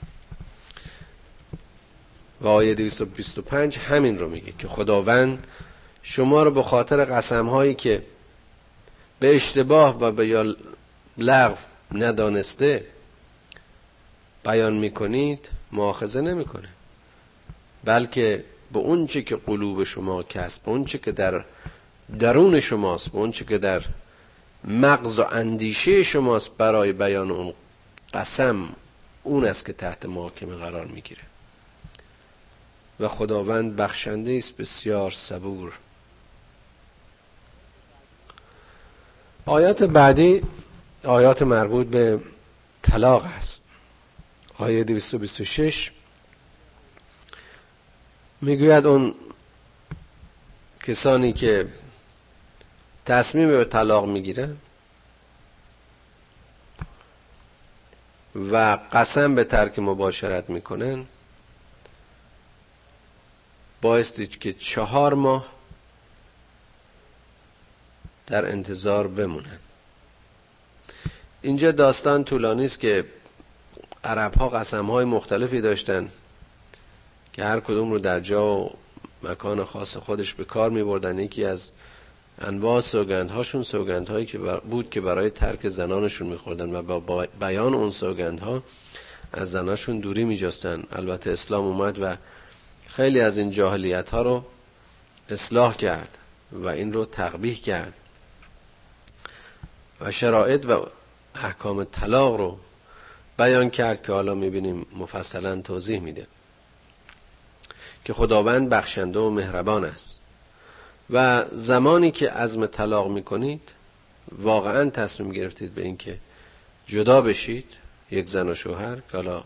و 2.41 2.47
آیه 2.47 2.75
225 2.75 3.77
همین 3.77 4.19
رو 4.19 4.29
میگه 4.29 4.53
که 4.59 4.67
خداوند 4.67 5.47
شما 6.01 6.43
رو 6.43 6.51
به 6.51 6.63
خاطر 6.63 7.05
قسم 7.05 7.49
هایی 7.49 7.73
که 7.75 8.03
به 9.19 9.35
اشتباه 9.35 9.99
و 9.99 10.11
به 10.11 10.27
یا 10.27 10.55
لغو 11.17 11.57
ندانسته 11.91 12.85
بیان 14.43 14.73
می‌کنید 14.73 15.49
مؤاخذه 15.71 16.21
نمی‌کنه. 16.21 16.69
بلکه 17.83 18.45
به 18.73 18.79
اون 18.79 19.07
چه 19.07 19.21
که 19.21 19.35
قلوب 19.35 19.83
شما 19.83 20.23
کسب 20.23 20.61
اون 20.69 20.85
چه 20.85 20.97
که 20.97 21.11
در 21.11 21.43
درون 22.19 22.59
شماست 22.59 23.09
به 23.09 23.17
اون 23.17 23.31
چه 23.31 23.45
که 23.45 23.57
در 23.57 23.83
مغز 24.63 25.19
و 25.19 25.23
اندیشه 25.31 26.03
شماست 26.03 26.51
برای 26.57 26.93
بیان 26.93 27.31
اون 27.31 27.53
قسم 28.13 28.69
اون 29.23 29.45
است 29.45 29.65
که 29.65 29.73
تحت 29.73 30.05
محاکمه 30.05 30.55
قرار 30.55 30.85
می‌گیره. 30.85 31.21
و 32.99 33.07
خداوند 33.07 33.75
بخشنده 33.75 34.31
است 34.31 34.57
بسیار 34.57 35.11
صبور. 35.11 35.73
آیات 39.45 39.83
بعدی 39.83 40.41
آیات 41.03 41.41
مربوط 41.41 41.87
به 41.87 42.19
طلاق 42.81 43.25
است. 43.37 43.58
آیه 44.59 44.83
226 44.83 45.91
می‌گوید 48.41 48.85
اون 48.85 49.15
کسانی 50.83 51.33
که 51.33 51.67
تصمیم 53.05 53.47
به 53.47 53.65
طلاق 53.65 54.05
می‌گیرن 54.05 54.57
و 58.35 58.77
قسم 58.91 59.35
به 59.35 59.43
ترک 59.43 59.79
مباشرت 59.79 60.49
می‌کنن 60.49 61.05
بایستی 63.81 64.27
که 64.27 64.53
چهار 64.53 65.13
ماه 65.13 65.47
در 68.27 68.45
انتظار 68.45 69.07
بمونن. 69.07 69.59
اینجا 71.41 71.71
داستان 71.71 72.23
طولانی 72.23 72.65
است 72.65 72.79
که 72.79 73.05
عرب 74.03 74.35
ها 74.35 74.49
قسم 74.49 74.85
های 74.85 75.05
مختلفی 75.05 75.61
داشتن 75.61 76.09
که 77.33 77.43
هر 77.43 77.59
کدوم 77.59 77.91
رو 77.91 77.99
در 77.99 78.19
جا 78.19 78.47
و 78.47 78.71
مکان 79.23 79.63
خاص 79.63 79.97
خودش 79.97 80.33
به 80.33 80.43
کار 80.43 80.69
می 80.69 80.83
بردن 80.83 81.19
یکی 81.19 81.45
از 81.45 81.71
انواع 82.41 82.81
سوگند 82.81 83.31
هاشون 83.31 83.63
سوگند 83.63 84.09
هایی 84.09 84.25
که 84.25 84.37
بود 84.69 84.89
که 84.89 85.01
برای 85.01 85.29
ترک 85.29 85.69
زنانشون 85.69 86.27
میخوردن 86.27 86.75
و 86.75 86.99
با 86.99 87.27
بیان 87.39 87.73
اون 87.73 87.89
سوگند 87.89 88.39
ها 88.39 88.63
از 89.33 89.51
زناشون 89.51 89.99
دوری 89.99 90.23
میجستن. 90.25 90.83
البته 90.91 91.31
اسلام 91.31 91.65
اومد 91.65 91.99
و 92.01 92.15
خیلی 92.87 93.19
از 93.19 93.37
این 93.37 93.51
جاهلیت 93.51 94.09
ها 94.09 94.21
رو 94.21 94.43
اصلاح 95.29 95.75
کرد 95.75 96.17
و 96.51 96.67
این 96.67 96.93
رو 96.93 97.05
تقبیح 97.05 97.61
کرد. 97.61 97.93
و 100.01 100.11
شرایط 100.11 100.65
و 100.65 100.85
احکام 101.35 101.83
طلاق 101.83 102.35
رو 102.35 102.59
بیان 103.39 103.69
کرد 103.69 104.03
که 104.03 104.11
حالا 104.11 104.35
می‌بینیم 104.35 104.85
مفصلا 104.97 105.61
توضیح 105.61 105.99
میده 105.99 106.27
که 108.05 108.13
خداوند 108.13 108.69
بخشنده 108.69 109.19
و 109.19 109.29
مهربان 109.29 109.85
است 109.85 110.19
و 111.09 111.45
زمانی 111.51 112.11
که 112.11 112.29
عزم 112.29 112.65
طلاق 112.65 113.07
می‌کنید 113.07 113.61
واقعا 114.31 114.89
تصمیم 114.89 115.31
گرفتید 115.31 115.73
به 115.73 115.81
اینکه 115.81 116.17
جدا 116.87 117.21
بشید 117.21 117.65
یک 118.11 118.29
زن 118.29 118.49
و 118.49 118.55
شوهر 118.55 118.95
که 118.95 119.17
حالا 119.17 119.43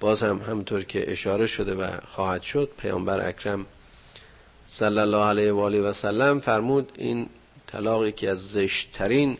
باز 0.00 0.22
هم 0.22 0.38
همطور 0.38 0.84
که 0.84 1.12
اشاره 1.12 1.46
شده 1.46 1.74
و 1.74 1.90
خواهد 2.08 2.42
شد 2.42 2.70
پیامبر 2.78 3.28
اکرم 3.28 3.66
صلی 4.66 4.98
الله 4.98 5.24
علیه 5.24 5.52
و 5.52 5.60
آله 5.60 5.80
و 5.80 5.92
سلم 5.92 6.40
فرمود 6.40 6.92
این 6.96 7.28
طلاقی 7.66 8.12
که 8.12 8.30
از 8.30 8.52
زشتترین 8.52 9.38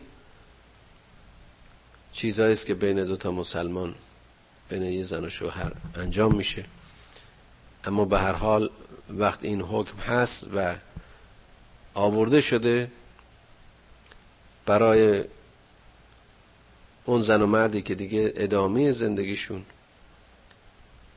چیزهایی 2.17 2.53
است 2.53 2.65
که 2.65 2.73
بین 2.73 3.05
دو 3.05 3.17
تا 3.17 3.31
مسلمان 3.31 3.95
بین 4.69 4.83
یه 4.83 5.03
زن 5.03 5.25
و 5.25 5.29
شوهر 5.29 5.71
انجام 5.95 6.35
میشه. 6.35 6.65
اما 7.83 8.05
به 8.05 8.19
هر 8.19 8.31
حال 8.33 8.69
وقت 9.09 9.43
این 9.43 9.61
حکم 9.61 9.97
هست 9.97 10.45
و 10.55 10.75
آورده 11.93 12.41
شده 12.41 12.91
برای 14.65 15.23
اون 17.05 17.21
زن 17.21 17.41
و 17.41 17.45
مردی 17.45 17.81
که 17.81 17.95
دیگه 17.95 18.33
ادامه 18.35 18.91
زندگیشون 18.91 19.65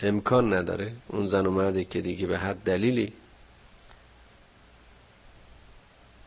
امکان 0.00 0.54
نداره 0.54 0.92
اون 1.08 1.26
زن 1.26 1.46
و 1.46 1.50
مردی 1.50 1.84
که 1.84 2.00
دیگه 2.00 2.26
به 2.26 2.38
هر 2.38 2.52
دلیلی 2.52 3.12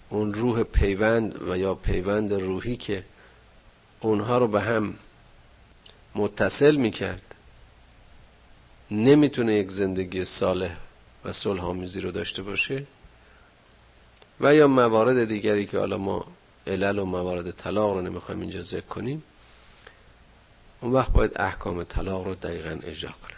اون 0.10 0.34
روح 0.34 0.64
پیوند 0.64 1.50
و 1.50 1.58
یا 1.58 1.76
پیوند 1.76 2.34
روحی 2.34 2.76
که 2.76 3.04
اونها 4.08 4.38
رو 4.38 4.48
به 4.48 4.62
هم 4.62 4.94
متصل 6.16 6.76
می‌کرد. 6.76 7.36
نمی‌تونه 8.92 9.54
یک 9.54 9.72
زندگی 9.72 10.24
صالح 10.24 10.76
و 11.26 11.32
صلح 11.32 11.64
آمیزی 11.64 12.02
رو 12.02 12.12
داشته 12.12 12.42
باشه 12.42 12.84
و 14.40 14.56
یا 14.56 14.68
موارد 14.68 15.26
دیگری 15.26 15.66
که 15.66 15.80
حالا 15.80 15.98
ما 15.98 16.26
علل 16.68 17.00
و 17.00 17.06
موارد 17.06 17.52
طلاق 17.52 17.94
رو 17.94 18.02
نمی‌خوایم 18.02 18.42
اینجا 18.42 18.62
ذکر 18.62 18.86
کنیم 18.86 19.24
اون 20.82 20.94
وقت 20.94 21.12
باید 21.12 21.32
احکام 21.36 21.84
طلاق 21.84 22.24
رو 22.24 22.36
دقیقا 22.36 22.80
اجرا 22.84 23.12
کنیم 23.12 23.38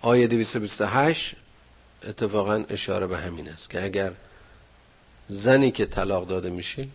آیه 0.00 0.26
228 0.26 1.36
اتفاقا 2.02 2.64
اشاره 2.68 3.06
به 3.06 3.18
همین 3.18 3.48
است 3.48 3.70
که 3.70 3.84
اگر 3.84 4.12
زنی 5.26 5.70
که 5.70 5.86
طلاق 5.86 6.26
داده 6.26 6.50
میشه 6.50 6.88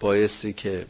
بایستی 0.00 0.52
که 0.52 0.86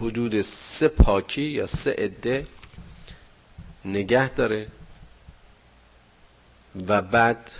حدود 0.00 0.42
سه 0.42 0.88
پاکی 0.88 1.42
یا 1.42 1.66
سه 1.66 1.90
عده 1.98 2.46
نگه 3.84 4.28
داره 4.28 4.68
و 6.86 7.02
بعد 7.02 7.50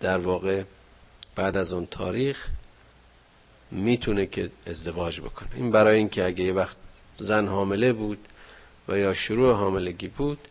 در 0.00 0.18
واقع 0.18 0.62
بعد 1.34 1.56
از 1.56 1.72
اون 1.72 1.86
تاریخ 1.86 2.48
می‌تونه 3.70 4.26
که 4.26 4.50
ازدواج 4.66 5.20
بکنه. 5.20 5.48
این 5.54 5.70
برای 5.70 5.96
اینکه 5.96 6.24
اگه 6.24 6.44
یه 6.44 6.52
وقت 6.52 6.76
زن 7.18 7.46
حامله 7.46 7.92
بود 7.92 8.28
و 8.88 8.98
یا 8.98 9.14
شروع 9.14 9.54
حاملگی 9.54 10.08
بود 10.08 10.48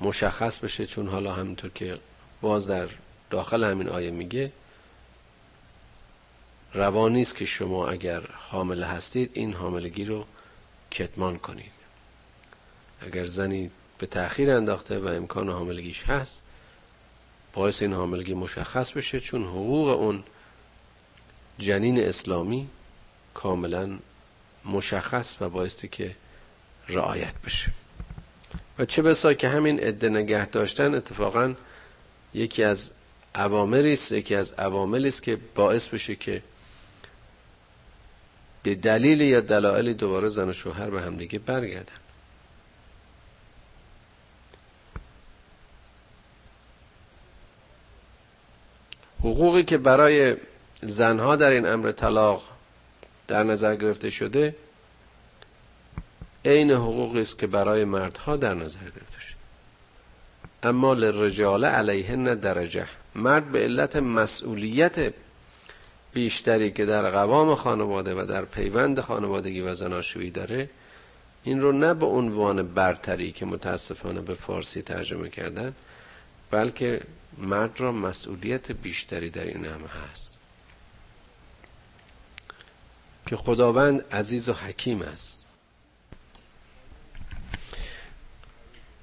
مشخص 0.00 0.58
بشه 0.58 0.86
چون 0.86 1.08
حالا 1.08 1.32
همینطور 1.32 1.70
که 1.70 1.98
باز 2.40 2.66
در 2.66 2.88
داخل 3.30 3.64
همین 3.64 3.88
آیه 3.88 4.10
میگه 4.10 4.52
روان 6.74 7.12
نیست 7.12 7.36
که 7.36 7.44
شما 7.44 7.88
اگر 7.88 8.22
حامله 8.32 8.86
هستید 8.86 9.30
این 9.34 9.52
حاملگی 9.52 10.04
رو 10.04 10.24
کتمان 10.90 11.38
کنید. 11.38 11.72
اگر 13.00 13.24
زنی 13.24 13.70
به 13.98 14.06
تأخیر 14.06 14.50
انداخته 14.50 14.98
و 14.98 15.06
امکان 15.06 15.48
حاملگیش 15.48 16.02
هست 16.04 16.42
باعث 17.52 17.82
این 17.82 17.92
حاملگی 17.92 18.34
مشخص 18.34 18.92
بشه 18.92 19.20
چون 19.20 19.42
حقوق 19.42 19.88
اون 19.88 20.24
جنین 21.58 22.00
اسلامی 22.00 22.68
کاملا 23.34 23.98
مشخص 24.64 25.36
و 25.40 25.48
بایستی 25.48 25.88
که 25.88 26.16
رعایت 26.88 27.34
بشه. 27.44 27.70
و 28.78 28.84
چه 28.84 29.02
بسا 29.02 29.34
که 29.34 29.48
همین 29.48 29.80
عده 29.80 30.08
نگه 30.08 30.46
داشتن 30.46 30.94
اتفاقا 30.94 31.54
یکی 32.34 32.64
از 32.64 32.90
عواملی 33.34 33.92
است 33.92 34.12
یکی 34.12 34.34
از 34.34 34.52
عواملی 34.52 35.08
است 35.08 35.22
که 35.22 35.38
باعث 35.54 35.88
بشه 35.88 36.16
که 36.16 36.42
به 38.62 38.74
دلیل 38.74 39.20
یا 39.20 39.40
دلایلی 39.40 39.94
دوباره 39.94 40.28
زن 40.28 40.48
و 40.48 40.52
شوهر 40.52 40.90
به 40.90 41.02
همدیگه 41.02 41.38
برگردن. 41.38 41.92
حقوقی 49.20 49.62
که 49.62 49.78
برای 49.78 50.36
زنها 50.82 51.36
در 51.36 51.50
این 51.50 51.66
امر 51.66 51.92
طلاق 51.92 52.42
در 53.28 53.42
نظر 53.42 53.76
گرفته 53.76 54.10
شده 54.10 54.56
عین 56.44 56.70
حقوقی 56.70 57.20
است 57.20 57.38
که 57.38 57.46
برای 57.46 57.84
مردها 57.84 58.36
در 58.36 58.54
نظر 58.54 58.80
گرفته 58.80 59.20
شده. 59.20 59.36
اما 60.62 60.94
للرجال 60.94 61.64
علیهن 61.64 62.34
درجه. 62.34 62.86
مرد 63.14 63.52
به 63.52 63.58
علت 63.58 63.96
مسئولیت 63.96 65.12
بیشتری 66.12 66.70
که 66.70 66.86
در 66.86 67.10
قوام 67.10 67.54
خانواده 67.54 68.14
و 68.14 68.26
در 68.26 68.44
پیوند 68.44 69.00
خانوادگی 69.00 69.60
و 69.60 69.74
زناشویی 69.74 70.30
داره 70.30 70.68
این 71.44 71.60
رو 71.60 71.72
نه 71.72 71.94
به 71.94 72.06
عنوان 72.06 72.68
برتری 72.68 73.32
که 73.32 73.46
متاسفانه 73.46 74.20
به 74.20 74.34
فارسی 74.34 74.82
ترجمه 74.82 75.28
کردن 75.28 75.74
بلکه 76.50 77.00
مرد 77.38 77.80
را 77.80 77.92
مسئولیت 77.92 78.72
بیشتری 78.72 79.30
در 79.30 79.44
این 79.44 79.64
هم 79.64 79.80
هست. 79.80 80.38
که 83.26 83.36
خداوند 83.36 84.04
عزیز 84.14 84.48
و 84.48 84.52
حکیم 84.52 85.02
است. 85.02 85.44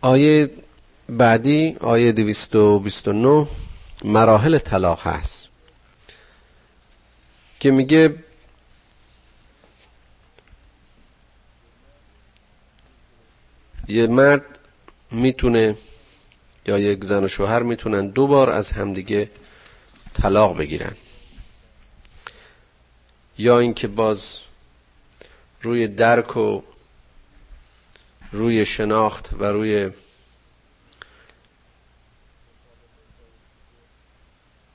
آیه 0.02 0.52
بعدی 1.10 1.78
آیه 1.82 2.12
229 2.12 3.48
مراحل 4.04 4.58
طلاق 4.58 5.08
هست. 5.08 5.50
که 7.66 7.72
میگه 7.72 8.16
یه 13.88 14.08
مرد 14.08 14.60
می‌تونه 15.12 15.78
یا 16.66 16.80
یک 16.80 17.04
زن 17.04 17.24
و 17.24 17.28
شوهر 17.28 17.64
می‌تونن 17.64 18.08
دو 18.08 18.28
بار 18.28 18.50
از 18.50 18.72
همدیگه 18.72 19.32
طلاق 20.14 20.58
بگیرن. 20.58 20.96
یا 23.38 23.60
اینکه 23.60 23.88
باز 23.88 24.40
روی 25.62 25.88
درک 25.88 26.38
و 26.38 26.62
روی 28.32 28.66
شناخت 28.66 29.34
و 29.40 29.44
روی 29.44 29.92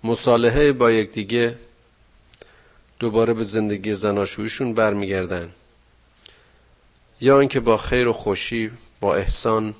مصالحه 0.04 0.72
با 0.72 0.90
یکدیگه 0.90 1.58
دوباره 3.00 3.34
به 3.34 3.44
زندگی 3.44 3.94
زناشویشون 3.94 4.74
برمیگردن. 4.74 5.50
یا 7.20 7.40
اینکه 7.40 7.60
با 7.60 7.76
خیر 7.76 8.08
و 8.08 8.12
خوشی 8.12 8.70
با 9.00 9.14
احسان 9.14 9.74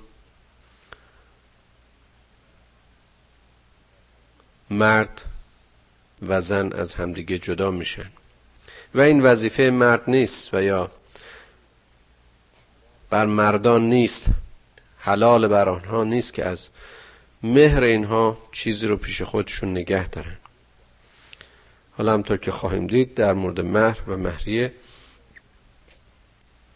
مرد 4.70 5.22
و 6.28 6.40
زن 6.40 6.72
از 6.72 6.94
همدیگه 6.94 7.38
جدا 7.38 7.70
میشن. 7.70 8.10
و 8.94 9.00
این 9.00 9.22
وظیفه 9.22 9.62
مرد 9.62 10.10
نیست 10.10 10.54
و 10.54 10.62
یا 10.62 10.90
بر 13.10 13.26
مردان 13.26 13.82
نیست 13.82 14.26
حلال 14.98 15.48
بر 15.48 15.68
آنها 15.68 16.04
نیست 16.04 16.34
که 16.34 16.44
از 16.44 16.68
مهر 17.42 17.82
اینها 17.82 18.38
چیزی 18.52 18.86
رو 18.86 18.96
پیش 18.96 19.22
خودشون 19.22 19.70
نگه 19.70 20.08
دارن. 20.08 20.39
حالا 22.00 22.14
همطور 22.14 22.36
که 22.36 22.52
خواهیم 22.52 22.86
دید 22.86 23.14
در 23.14 23.32
مورد 23.32 23.60
مهر 23.60 24.00
و 24.06 24.16
مهریه 24.16 24.74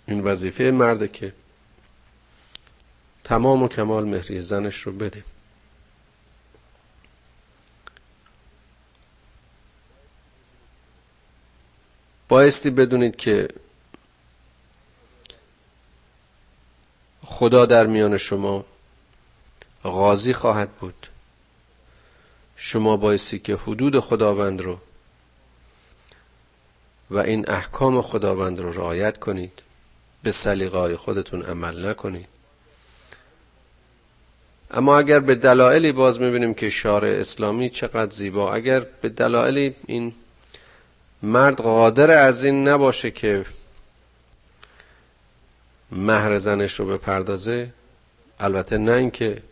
این 0.08 0.20
وظیفه 0.20 0.70
مرده 0.70 1.08
که 1.08 1.32
تمام 3.24 3.62
و 3.62 3.68
کمال 3.68 4.04
مهریه 4.04 4.40
زنش 4.40 4.80
رو 4.80 4.92
بده. 4.92 5.24
بایستی 12.28 12.70
بدونید 12.70 13.16
که 13.16 13.48
خدا 17.22 17.66
در 17.66 17.86
میان 17.86 18.16
شما 18.16 18.64
غازی 19.82 20.32
خواهد 20.32 20.70
بود. 20.70 21.06
شما 22.56 22.96
بایستی 22.96 23.38
که 23.38 23.56
حدود 23.56 24.00
خداوند 24.00 24.60
رو 24.60 24.78
و 27.10 27.18
این 27.18 27.50
احکام 27.50 28.02
خداوند 28.02 28.58
رو 28.58 28.72
رعایت 28.72 29.18
کنید. 29.18 29.62
به 30.22 30.32
سلیقای 30.32 30.96
خودتون 30.96 31.42
عمل 31.42 31.86
نکنید. 31.86 32.26
اما 34.70 34.98
اگر 34.98 35.20
به 35.20 35.34
دلایلی 35.34 35.92
باز 35.92 36.20
می‌بینیم 36.20 36.54
که 36.54 36.70
شارع 36.70 37.08
اسلامی 37.08 37.70
چقدر 37.70 38.10
زیبا 38.10 38.52
اگر 38.52 38.80
به 38.80 39.08
دلایلی 39.08 39.74
این 39.86 40.12
مرد 41.22 41.60
قادر 41.60 42.10
از 42.10 42.44
این 42.44 42.68
نباشه 42.68 43.10
که 43.10 43.44
مهر 45.92 46.38
زنش 46.38 46.80
رو 46.80 46.86
بپردازه 46.86 47.70
البته 48.40 48.78
نه 48.78 48.92
اینکه 48.92 49.42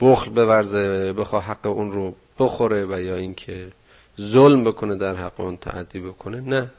بخل 0.00 0.30
بورزه 0.30 1.12
بخواه 1.12 1.44
حق 1.44 1.66
اون 1.66 1.92
رو 1.92 2.14
بخوره 2.38 2.84
و 2.84 3.00
یا 3.00 3.16
اینکه 3.16 3.68
ظلم 4.20 4.64
بکنه 4.64 4.94
در 4.94 5.14
حق 5.14 5.40
اون 5.40 5.56
تعدی 5.56 6.00
بکنه. 6.00 6.40
نه. 6.40 6.70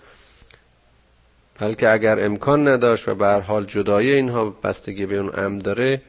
بلکه 1.59 1.89
اگر 1.89 2.25
امکان 2.25 2.67
نداشت 2.67 3.07
و 3.07 3.15
به 3.15 3.33
حال 3.33 3.65
جدای 3.65 4.13
اینها 4.13 4.49
بستگی 4.49 5.05
به 5.05 5.17
اون 5.17 5.39
ام 5.39 5.59
داره 5.59 6.01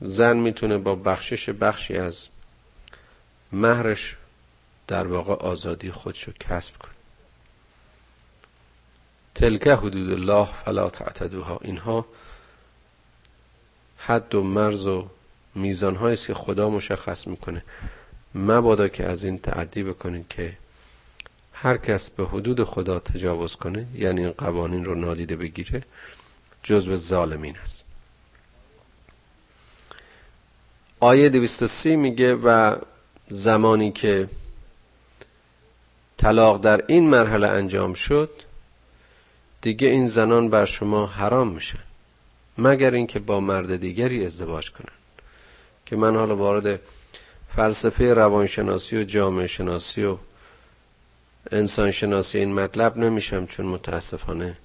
زن 0.00 0.36
می‌تونه 0.36 0.78
با 0.78 0.94
بخشش 0.94 1.50
بخشی 1.50 1.96
از 1.96 2.26
مهرش 3.52 4.16
در 4.86 5.06
واقع 5.06 5.34
آزادی 5.34 5.90
خودشو 5.90 6.32
کسب 6.40 6.78
کنه. 6.78 6.92
تلکه 9.34 9.74
حدود 9.74 10.12
الله 10.12 10.48
فلا 10.64 10.90
تعتدوها. 10.90 11.58
اینها 11.62 12.06
حد 13.98 14.34
و 14.34 14.42
مرز 14.42 14.86
و 14.86 15.08
میزان 15.54 15.96
است 15.96 16.26
که 16.26 16.34
خدا 16.34 16.70
مشخص 16.70 17.26
می‌کنه. 17.26 17.62
مبادا 18.36 18.88
که 18.88 19.04
از 19.04 19.24
این 19.24 19.38
تعدی 19.38 19.82
بکنید 19.82 20.26
که 20.28 20.56
هر 21.52 21.76
کس 21.76 22.10
به 22.10 22.26
حدود 22.26 22.64
خدا 22.64 22.98
تجاوز 22.98 23.56
کنه 23.56 23.86
یعنی 23.94 24.20
این 24.20 24.30
قوانین 24.30 24.84
رو 24.84 24.94
نادیده 24.94 25.36
بگیره 25.36 25.82
جزو 26.62 26.96
ظالمین 26.96 27.56
است. 27.56 27.84
آیه 31.00 31.28
230 31.28 31.96
میگه 31.96 32.34
و 32.34 32.76
زمانی 33.28 33.92
که 33.92 34.28
طلاق 36.16 36.60
در 36.60 36.84
این 36.86 37.10
مرحله 37.10 37.46
انجام 37.46 37.94
شد 37.94 38.30
دیگه 39.60 39.88
این 39.88 40.08
زنان 40.08 40.50
بر 40.50 40.64
شما 40.64 41.06
حرام 41.06 41.48
میشن 41.48 41.78
مگر 42.58 42.90
اینکه 42.90 43.18
با 43.18 43.40
مرد 43.40 43.76
دیگری 43.76 44.26
ازدواج 44.26 44.70
کنن. 44.70 44.92
که 45.86 45.96
من 45.96 46.16
حالا 46.16 46.36
وارد 46.36 46.80
فلسفه 47.56 48.14
روانشناسی 48.14 48.96
و 48.96 49.04
جامعه 49.04 49.46
شناسی 49.46 50.04
و 50.04 50.16
انسان 51.50 51.90
شناسی 51.90 52.38
این 52.38 52.54
مطلب 52.54 52.96
نمیشم 52.96 53.46
چون 53.46 53.66
متاسفانه 53.66 54.56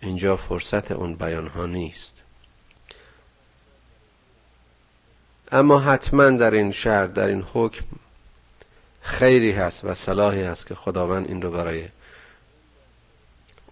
اینجا 0.00 0.36
فرصت 0.36 0.92
اون 0.92 1.14
بیان 1.14 1.46
ها 1.46 1.66
نیست. 1.66 2.16
اما 5.52 5.80
حتما 5.80 6.30
در 6.30 6.50
این 6.50 6.72
شهر 6.72 7.06
در 7.06 7.26
این 7.26 7.44
حکم 7.52 7.84
خیری 9.02 9.52
هست 9.52 9.84
و 9.84 9.94
صلاحی 9.94 10.42
هست 10.42 10.66
که 10.66 10.74
خداوند 10.74 11.28
این 11.28 11.42
رو 11.42 11.50
برای 11.50 11.84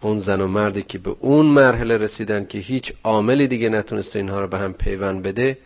اون 0.00 0.18
زن 0.18 0.40
و 0.40 0.46
مردی 0.46 0.82
که 0.82 0.98
به 0.98 1.16
اون 1.20 1.46
مرحله 1.46 1.96
رسیدن 1.96 2.44
که 2.46 2.58
هیچ 2.58 2.92
عاملی 3.04 3.46
دیگه 3.46 3.68
نتونسته 3.68 4.18
اینها 4.18 4.40
رو 4.40 4.46
به 4.46 4.58
هم 4.58 4.72
پیوند 4.72 5.22
بده 5.22 5.58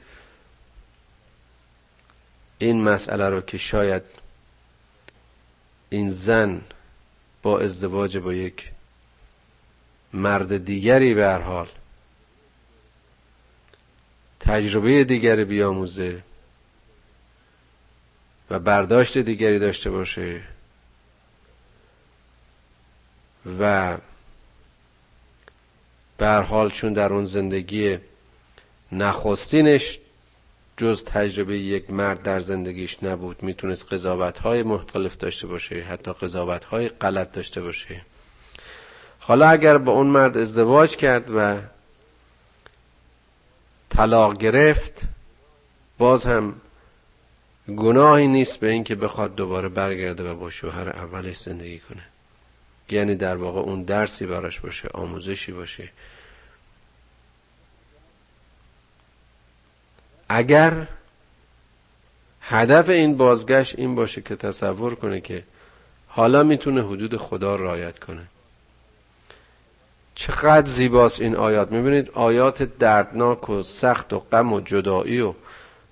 این 2.65 2.83
مسئله 2.83 3.29
رو 3.31 3.41
که 3.41 3.59
شاید 3.59 4.03
این 5.91 6.09
زن 6.09 6.63
با 7.43 7.61
ازدواج 7.61 8.19
با 8.19 8.35
یک 8.35 8.71
مرد 10.13 10.65
دیگری 10.65 11.15
به 11.15 11.25
هر 11.25 11.39
حال 11.39 11.69
تجربه 14.41 15.05
دیگری 15.05 15.45
بیاموزه 15.45 16.23
و 18.51 18.59
برداشت 18.59 19.19
دیگری 19.19 19.59
داشته 19.59 19.91
باشه 19.91 20.43
و 23.61 23.97
به 26.17 26.29
حال 26.29 26.71
چون 26.71 26.93
در 26.93 27.13
اون 27.13 27.25
زندگی 27.25 27.99
نخستینش 28.93 29.99
جز 30.77 31.05
تجربه 31.05 31.59
یک 31.59 31.91
مرد 31.91 32.23
در 32.23 32.41
زندگیش 32.41 33.03
نبود 33.03 33.43
می‌تونست 33.43 33.93
قضاوت 33.93 34.39
های 34.39 34.63
مختلف 34.63 35.17
داشته 35.17 35.47
باشه 35.47 35.81
حتی 35.81 36.13
قضاوت 36.13 36.65
های 36.65 36.89
غلط 36.89 37.33
داشته 37.33 37.61
باشه. 37.61 38.01
حالا 39.19 39.49
اگر 39.49 39.79
با 39.79 39.93
اون 39.93 40.07
مرد 40.07 40.37
ازدواج 40.37 40.97
کرد 40.97 41.31
و 41.37 41.59
طلاق 43.91 44.39
گرفت 44.39 45.03
باز 45.99 46.27
هم 46.27 46.55
گناهی 47.77 48.27
نیست 48.27 48.61
به 48.61 48.71
اینکه 48.71 48.95
بخواد 48.95 49.35
دوباره 49.35 49.69
برگرده 49.69 50.31
و 50.31 50.35
با 50.35 50.51
شوهر 50.51 50.89
اولش 50.89 51.37
زندگی 51.37 51.79
کنه. 51.79 52.03
یعنی 52.91 53.15
در 53.15 53.37
واقع 53.37 53.61
اون 53.61 53.83
درسی 53.83 54.27
براش 54.27 54.61
باشه 54.61 54.89
آموزشی 54.95 55.53
باشه. 55.53 55.91
اگر 60.35 60.87
هدف 62.41 62.89
این 62.89 63.17
بازگشت 63.17 63.79
این 63.79 63.95
باشه 63.95 64.23
که 64.23 64.37
تصور 64.37 64.95
کنه 64.95 65.21
که 65.21 65.43
حالا 66.09 66.43
می‌تونه 66.43 66.83
حدود 66.87 67.17
خدا 67.17 67.57
رعایت 67.57 67.99
کنه. 67.99 68.23
چقدر 70.15 70.67
زیباست 70.67 71.21
این 71.21 71.37
آیات. 71.37 71.73
می‌بینید 71.73 72.11
آیات 72.11 72.63
دردناک 72.63 73.51
و 73.51 73.63
سخت 73.63 74.13
و 74.13 74.19
غم 74.19 74.53
و 74.53 74.61
جدایی 74.61 75.21
و 75.21 75.35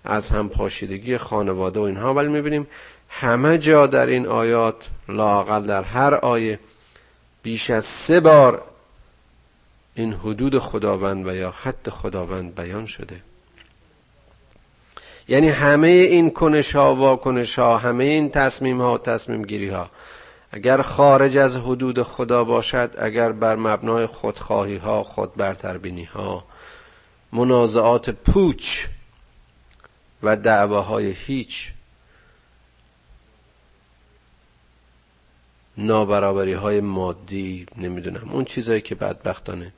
از 0.05 0.31
هم 0.31 0.49
پاشیدگی 0.49 1.17
خانواده 1.17 1.81
و 1.81 1.83
اینها. 1.83 2.15
ولی 2.15 2.29
می‌بینیم 2.29 2.67
همه 3.09 3.59
جا 3.59 3.87
در 3.87 4.07
این 4.07 4.27
آیات 4.27 4.89
لاقل 5.09 5.67
در 5.67 5.83
هر 5.83 6.15
آیه 6.15 6.59
بیش 7.43 7.71
از 7.71 7.85
سه 7.85 8.21
بار 8.21 8.63
این 9.95 10.13
حدود 10.13 10.59
خداوند 10.59 11.27
و 11.27 11.35
یا 11.35 11.51
حد 11.51 11.89
خداوند 11.89 12.55
بیان 12.55 12.87
شده. 12.87 13.21
یعنی 15.29 15.49
همه 15.49 15.89
این 15.89 16.31
کنش 16.31 16.77
ها 16.77 16.95
واکنش 16.95 17.59
ها 17.59 17.79
همه 17.79 18.05
این 18.05 18.31
تصمیم 18.31 18.81
ها 18.81 18.95
و 18.95 18.99
تصمیم 18.99 19.43
گیری 19.43 19.69
ها 19.69 19.91
اگر 20.51 20.83
خارج 20.83 21.37
از 21.37 21.57
حدود 21.57 22.03
خدا 22.03 22.45
باشد 22.45 22.95
اگر 22.99 23.33
بر 23.33 23.57
مبنای 23.57 24.07
خودخواهی 24.07 24.77
ها 24.77 25.03
خود 25.03 25.35
برتربینی 25.35 26.05
ها 26.05 26.45
منازعات 27.33 28.11
پوچ 28.11 28.87
و 30.23 30.37
دعواهای 30.37 31.11
هیچ 31.11 31.73
نابرابری 35.79 36.53
های 36.53 36.81
مادی 36.81 37.67
نمی‌دونم. 37.77 38.31
اون 38.31 38.45
چیزایی 38.45 38.81
که 38.81 38.95
بدبختانه 38.95 39.73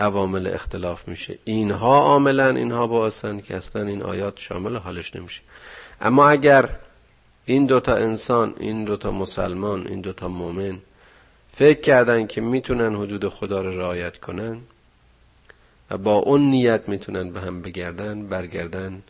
عوامل 0.00 0.46
اختلاف 0.46 1.08
میشه. 1.08 1.38
اینها 1.44 2.00
عاملا 2.00 2.48
اینها 2.48 2.86
باعثن 2.86 3.40
که 3.40 3.56
اصلا 3.56 3.82
این 3.82 4.02
آیات 4.02 4.38
شامل 4.38 4.76
حالش 4.76 5.16
نمیشه. 5.16 5.42
اما 6.00 6.28
اگر 6.28 6.68
این 7.44 7.66
دوتا 7.66 7.94
انسان 7.94 8.54
این 8.60 8.84
دوتا 8.84 9.10
مسلمان 9.10 9.86
این 9.86 10.00
دوتا 10.00 10.28
مؤمن 10.28 10.78
فکر 11.52 11.80
کردن 11.80 12.26
که 12.26 12.40
می‌تونن 12.40 12.94
حدود 12.94 13.28
خدا 13.28 13.62
رو 13.62 13.78
رعایت 13.80 14.16
کنن 14.16 14.60
و 15.90 15.98
با 15.98 16.14
اون 16.14 16.40
نیت 16.50 16.88
می‌تونن 16.88 17.30
به 17.30 17.40
هم 17.40 17.62
بگردن 17.62 18.26
برگردن 18.26 19.02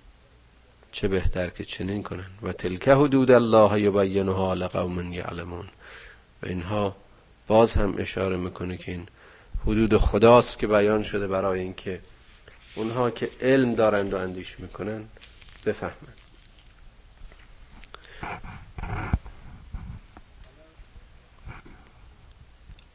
چه 0.92 1.08
بهتر 1.08 1.50
که 1.50 1.64
چنین 1.64 2.02
کنن. 2.02 2.30
و 2.42 2.52
تلکه 2.52 2.94
حدود 2.94 3.30
الله 3.30 3.80
یبینها 3.80 4.54
لقوم 4.54 5.12
یعلمون. 5.12 5.66
و 6.42 6.46
اینها 6.46 6.96
باز 7.46 7.74
هم 7.74 7.94
اشاره 7.98 8.36
می‌کنه 8.36 8.76
که 8.76 8.92
این 8.92 9.06
حدود 9.62 9.96
خداست 9.96 10.58
که 10.58 10.66
بیان 10.66 11.02
شده 11.02 11.26
برای 11.26 11.60
اینکه 11.60 12.00
اونها 12.74 13.10
که 13.10 13.30
علم 13.40 13.74
دارند 13.74 14.14
و 14.14 14.16
اندیش 14.16 14.60
می‌کنن 14.60 15.04
بفهمند. 15.66 16.16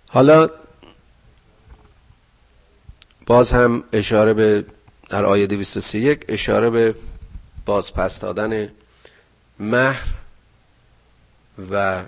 حالا 0.10 0.49
باز 3.25 3.51
هم 3.51 3.84
اشاره 3.93 4.34
به 4.34 4.65
در 5.10 5.25
آیه 5.25 5.47
231 5.47 6.25
اشاره 6.28 6.69
به 6.69 6.95
بازپس 7.65 8.19
دادن 8.19 8.69
مهر 9.60 10.08
و 11.71 12.04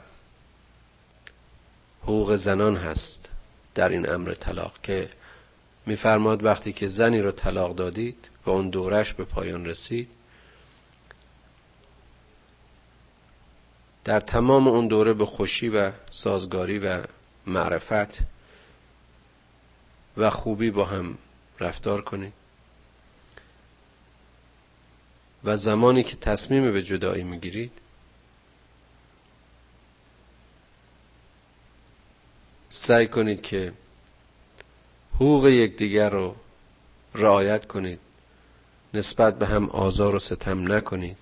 حقوق 2.04 2.36
زنان 2.36 2.78
هست. 2.78 3.27
در 3.78 3.90
این 3.90 4.10
امر 4.10 4.34
طلاق 4.34 4.82
که 4.84 5.10
میفرماد 5.86 6.46
وقتی 6.46 6.74
که 6.74 6.88
زنی 6.88 7.22
رو 7.22 7.32
طلاق 7.32 7.76
دادید 7.76 8.30
و 8.46 8.50
اون 8.50 8.70
دورش 8.70 9.14
به 9.14 9.24
پایان 9.24 9.66
رسید 9.66 10.10
در 14.04 14.20
تمام 14.20 14.68
اون 14.68 14.88
دوره 14.88 15.14
به 15.14 15.26
خوشی 15.26 15.70
و 15.70 15.92
سازگاری 16.12 16.80
و 16.80 17.04
معرفت 17.48 18.20
و 20.18 20.30
خوبی 20.30 20.72
با 20.72 20.86
هم 20.86 21.18
رفتار 21.60 22.02
کنید. 22.02 22.34
و 25.44 25.56
زمانی 25.56 26.04
که 26.04 26.16
تصمیم 26.16 26.72
به 26.74 26.84
جدایی 26.84 27.24
می‌گیرید 27.24 27.72
سعی 32.70 33.08
کنید 33.08 33.42
که 33.42 33.74
حقوق 35.16 35.48
یکدیگر 35.48 36.10
رو 36.10 36.36
رعایت 37.16 37.68
کنید. 37.68 38.00
نسبت 38.94 39.40
به 39.40 39.48
هم 39.48 39.70
آزار 39.70 40.16
و 40.16 40.20
ستم 40.20 40.72
نکنید. 40.74 41.18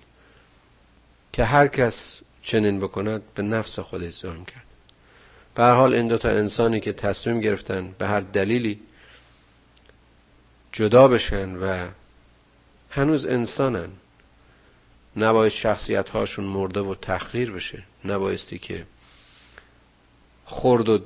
که 1.32 1.44
هر 1.44 1.68
کس 1.68 2.20
چنین 2.42 2.80
بکند 2.80 3.22
به 3.34 3.42
نفس 3.42 3.78
خودش 3.78 4.12
ظلم 4.12 4.44
کرد 4.44 4.64
به 5.54 5.64
حال 5.64 5.94
این 5.94 6.08
دوتا 6.08 6.28
انسانی 6.28 6.80
که 6.80 6.92
تصمیم 6.92 7.40
گرفتن 7.40 7.94
به 7.98 8.08
هر 8.08 8.20
دلیلی 8.20 8.80
جدا 10.72 11.08
بشن 11.08 11.56
و 11.56 11.88
هنوز 12.90 13.26
انسانن 13.26 13.88
نباید 15.16 15.52
شخصیت 15.52 16.08
هاشون 16.08 16.44
مرده 16.44 16.80
و 16.80 16.94
تخریر 16.94 17.50
بشه. 17.50 17.82
نبایستی 18.04 18.58
که 18.58 18.86
خرد 20.46 20.88
و 20.88 20.98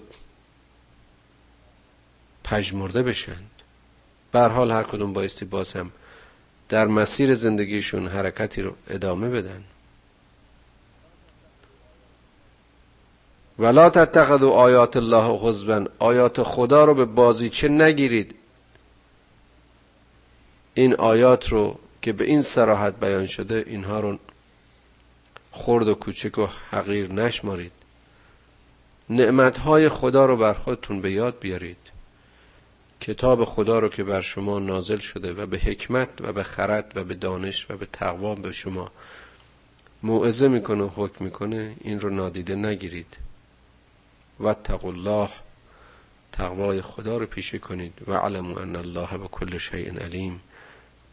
پژمرده 2.51 3.03
بشن. 3.03 3.43
به 4.33 4.41
حال 4.41 4.71
هر 4.71 4.83
کدوم 4.83 5.13
بایستی 5.13 5.45
باز 5.45 5.73
هم 5.73 5.91
در 6.69 6.87
مسیر 6.87 7.35
زندگیشون 7.35 8.07
حرکتی 8.07 8.63
رو 8.63 8.75
ادامه 8.89 9.29
بدن. 9.29 9.65
ولا 13.59 13.91
تتخذوا 13.91 14.51
آیات 14.51 14.97
الله 14.97 15.39
غضبا 15.39 15.87
آیات 15.99 16.43
خدا 16.43 16.85
رو 16.85 16.95
به 16.95 17.05
بازیچه 17.05 17.69
نگیرید. 17.69 18.35
این 20.75 20.95
آیات 20.95 21.49
رو 21.49 21.79
که 22.03 22.13
به 22.13 22.25
این 22.25 22.43
سراحت 22.43 23.01
بیان 23.01 23.27
شده 23.27 23.65
اینها 23.67 24.01
رو 24.01 24.19
خرد 25.53 25.89
و 25.89 25.95
کوچک 25.95 26.39
و 26.39 26.47
حقیر 26.71 27.13
نشمارید. 27.13 27.73
نعمتهای 29.11 29.89
خدا 29.89 30.27
رو 30.27 30.37
بر 30.37 30.55
خودتون 30.55 31.01
به 31.01 31.13
یاد 31.13 31.39
بیارید. 31.41 31.80
کتاب 33.01 33.45
خدا 33.45 33.79
رو 33.79 33.89
که 33.89 34.05
بر 34.05 34.21
شما 34.21 34.59
نازل 34.59 34.99
شده 34.99 35.33
و 35.33 35.47
به 35.47 35.59
حکمت 35.59 36.09
و 36.21 36.33
به 36.33 36.43
خرد 36.43 36.93
و 36.95 37.05
به 37.05 37.15
دانش 37.15 37.67
و 37.71 37.77
به 37.77 37.87
تقوا 37.93 38.35
به 38.35 38.53
شما 38.53 38.93
موعظه 40.03 40.49
می‌کنه 40.49 40.83
و 40.83 40.91
حکم 40.95 41.25
می‌کنه 41.25 41.77
این 41.81 42.01
رو 42.01 42.11
نادیده 42.11 42.55
نگیرید. 42.55 43.17
و 44.41 44.55
الله 44.85 45.29
تقوای 46.33 46.83
خدا 46.83 47.19
رو 47.19 47.27
پیشه 47.27 47.59
کنید. 47.59 47.93
و 48.07 48.15
علمو 48.15 48.59
ان 48.59 48.77
الله 48.77 49.19
به 49.19 49.29
کل 49.29 49.59
شیء 49.59 49.95
علیم. 49.99 50.41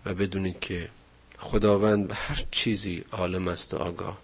و 0.05 0.13
بدونید 0.13 0.59
که 0.59 0.89
خداوند 1.37 2.07
به 2.07 2.15
هر 2.15 2.43
چیزی 2.51 3.05
عالم 3.11 3.47
است 3.47 3.73
و 3.73 3.77
آگاه. 3.77 4.17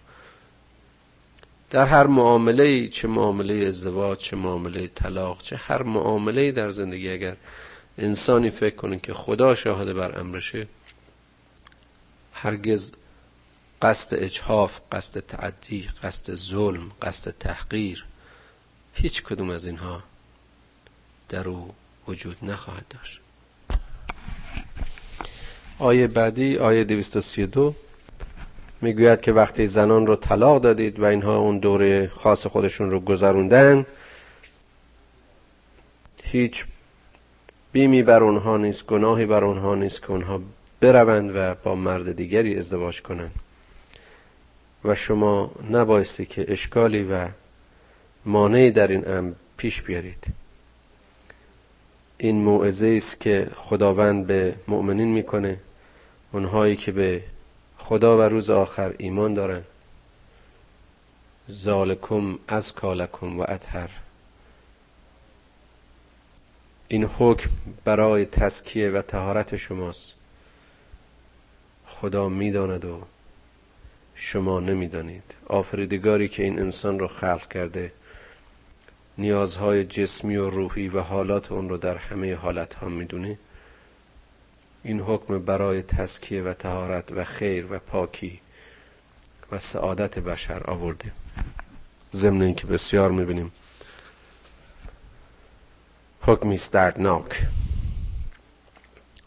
در 1.74 1.86
هر 1.86 2.06
معامله 2.06 2.88
چه 2.88 3.08
معامله 3.08 3.54
ازدواج 3.54 4.18
چه 4.18 4.36
معامله 4.36 4.86
طلاق 4.86 5.42
چه 5.42 5.56
هر 5.56 5.82
معامله 5.82 6.52
در 6.52 6.70
زندگی 6.70 7.10
اگر 7.10 7.36
انسانی 7.98 8.50
فکر 8.50 8.74
کنه 8.74 8.98
که 8.98 9.14
خدا 9.14 9.54
شاهد 9.54 9.92
بر 9.92 10.18
امرشه 10.20 10.66
هرگز 12.32 12.92
قصد 13.82 14.16
اجحاف 14.24 14.80
قصد 14.92 15.20
تعدی 15.20 15.88
قصد 16.02 16.34
ظلم 16.34 16.90
قصد 17.02 17.34
تحقیر 17.40 18.04
هیچ 18.94 19.22
کدوم 19.22 19.50
از 19.50 19.66
اینها 19.66 20.02
در 21.28 21.48
او 21.48 21.74
وجود 22.08 22.36
نخواهد 22.42 22.84
داشت. 22.90 23.20
آیه 25.78 26.06
بعدی 26.06 26.58
آیه 26.58 26.84
232 26.84 27.74
می‌گوید 28.84 29.20
که 29.20 29.32
وقتی 29.32 29.66
زنان 29.66 30.06
رو 30.06 30.16
طلاق 30.16 30.62
دادید 30.62 31.00
و 31.00 31.04
اینها 31.04 31.38
اون 31.38 31.58
دوره 31.58 32.08
خاص 32.08 32.46
خودشون 32.46 32.90
رو 32.90 33.00
گذروندن 33.00 33.86
هیچ 36.22 36.64
بیمی 37.72 38.02
بر 38.02 38.22
اونها 38.22 38.56
نیست 38.56 38.86
گناهی 38.86 39.26
بر 39.26 39.44
اونها 39.44 39.74
نیست 39.74 40.02
که 40.02 40.10
اونها 40.10 40.40
بروند 40.80 41.30
و 41.34 41.54
با 41.54 41.74
مرد 41.74 42.16
دیگری 42.16 42.58
ازدواج 42.58 43.02
کنند. 43.02 43.34
و 44.84 44.94
شما 44.94 45.50
نبایستی 45.70 46.26
که 46.26 46.52
اشکالی 46.52 47.02
و 47.02 47.28
مانعی 48.24 48.70
در 48.70 48.86
این 48.86 49.08
امر 49.08 49.32
پیش 49.56 49.82
بیارید. 49.82 50.24
این 52.18 52.36
موعظه 52.36 52.94
است 52.96 53.20
که 53.20 53.50
خداوند 53.54 54.26
به 54.26 54.54
مؤمنین 54.68 55.08
می‌کنه 55.08 55.56
اونهایی 56.32 56.76
که 56.76 56.92
به 56.92 57.22
خدا 57.78 58.18
و 58.18 58.20
روز 58.22 58.50
آخر 58.50 58.94
ایمان 58.98 59.34
دارن. 59.34 59.62
ذالکم 61.50 62.38
از 62.48 62.72
کالکم 62.72 63.40
و 63.40 63.44
اطهر. 63.48 63.90
این 66.88 67.04
حکم 67.04 67.50
برای 67.84 68.24
تسکیه 68.24 68.90
و 68.90 69.02
تهارت 69.02 69.56
شماست. 69.56 70.12
خدا 71.86 72.28
می‌داند 72.28 72.84
و 72.84 73.02
شما 74.14 74.60
نمی‌دانید. 74.60 75.34
آفریدگاری 75.46 76.28
که 76.28 76.42
این 76.42 76.60
انسان 76.60 76.98
رو 76.98 77.06
خلق 77.06 77.48
کرده 77.48 77.92
نیازهای 79.18 79.84
جسمی 79.84 80.36
و 80.36 80.50
روحی 80.50 80.88
و 80.88 81.00
حالات 81.00 81.52
اون 81.52 81.68
رو 81.68 81.76
در 81.76 81.96
همه 81.96 82.34
حالت 82.34 82.74
ها 82.74 82.88
می‌دونه. 82.88 83.38
این 84.84 85.00
حکم 85.00 85.38
برای 85.38 85.82
تسکیه 85.82 86.42
و 86.42 86.54
تهارت 86.54 87.12
و 87.12 87.24
خیر 87.24 87.72
و 87.72 87.78
پاکی 87.78 88.40
و 89.52 89.58
سعادت 89.58 90.18
بشر 90.18 90.62
آورده. 90.70 91.12
ضمن 92.12 92.42
اینکه 92.42 92.66
بسیار 92.66 93.10
می‌بینیم 93.10 93.52
حکمی 96.20 96.60
دردناک. 96.72 97.46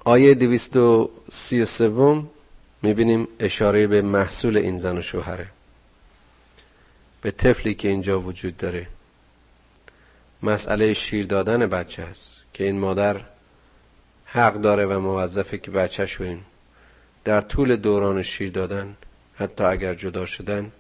آیه 0.04 0.34
دویست 0.34 0.76
و 0.76 1.10
سی 1.32 1.66
سوم 1.66 2.30
می‌بینیم 2.82 3.28
اشاره 3.40 3.88
به 3.88 4.02
محصول 4.02 4.58
این 4.58 4.80
زن 4.80 4.98
و 4.98 5.02
شوهره 5.02 5.48
به 7.22 7.32
طفلی 7.32 7.74
که 7.74 7.88
اینجا 7.88 8.22
وجود 8.22 8.58
داره. 8.58 8.88
مسئله 10.44 10.94
شیر 10.94 11.26
دادن 11.26 11.66
بچه 11.66 12.04
است 12.04 12.36
که 12.54 12.64
این 12.64 12.80
مادر 12.80 13.22
حق 14.28 14.54
داره 14.54 14.86
و 14.86 15.00
موظفه 15.00 15.58
که 15.58 15.72
بچهش 15.72 16.22
این 16.22 16.42
در 17.24 17.42
طول 17.42 17.76
دوران 17.76 18.22
شیر 18.22 18.52
دادن 18.52 18.96
حتی 19.36 19.64
اگر 19.64 19.94
جدا 19.94 20.26
شدن 20.26 20.72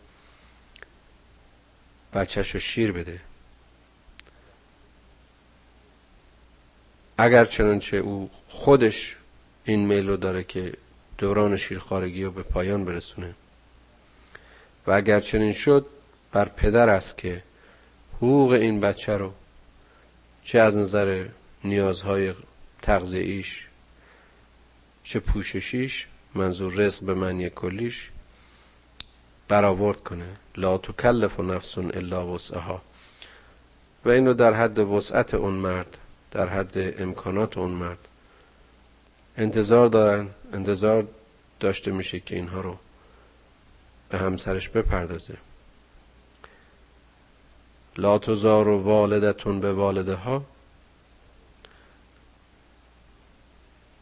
بچهش 2.13 2.51
رو 2.51 2.59
شیر 2.59 2.91
بده. 2.91 3.21
اگر 7.17 7.45
چنانچه 7.45 7.97
او 7.97 8.29
خودش 8.49 9.15
این 9.65 9.85
میل 9.85 10.07
رو 10.07 10.17
داره 10.17 10.43
که 10.43 10.73
دوران 11.17 11.57
شیرخارگی 11.57 12.23
رو 12.23 12.31
به 12.31 12.43
پایان 12.43 12.85
برسونه 12.85 13.35
و 14.87 14.91
اگر 14.91 15.19
چنین 15.19 15.53
شد 15.53 15.85
بر 16.31 16.45
پدر 16.45 16.89
است 16.89 17.17
که 17.17 17.43
حقوق 18.17 18.51
این 18.51 18.79
بچه 18.79 19.17
رو 19.17 19.33
چه 20.43 20.59
از 20.59 20.77
نظر 20.77 21.25
نیازهای 21.63 22.33
تغذیه‌ایش 22.87 23.67
چه 25.03 25.19
پوششیش 25.19 26.07
منظور 26.35 26.73
رزق 26.73 27.03
به 27.03 27.13
معنی 27.13 27.49
کلیش 27.49 28.11
برآورد 29.47 30.03
کنه. 30.03 30.35
لا 30.57 30.77
تکلف 30.77 31.39
نفس 31.39 31.77
الا 31.77 32.27
وسعها. 32.27 32.81
و 34.05 34.09
اینو 34.09 34.33
در 34.33 34.53
حد 34.53 34.79
وسعت 34.79 35.33
اون 35.33 35.53
مرد 35.53 35.97
در 36.31 36.49
حد 36.49 37.01
امکانات 37.01 37.57
اون 37.57 37.71
مرد 37.71 38.07
انتظار 39.37 39.87
دارن. 39.87 40.27
انتظار 40.53 41.07
داشته 41.59 41.91
میشه 41.91 42.19
که 42.19 42.35
اینها 42.35 42.61
رو 42.61 42.77
به 44.09 44.17
همسرش 44.17 44.69
بپردازه. 44.69 45.37
لا 47.97 48.19
تزار 48.19 48.67
و 48.67 48.81
والدتون 48.81 49.59
به 49.59 49.73
والده 49.73 50.15
ها 50.15 50.43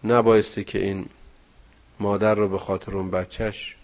نبایستی 0.06 0.64
که 0.64 0.80
این 0.80 1.06
مادر 2.00 2.36
رو 2.36 2.50
به 2.50 2.58
خاطر 2.58 2.98
اون 2.98 3.12
بچهش 3.12 3.76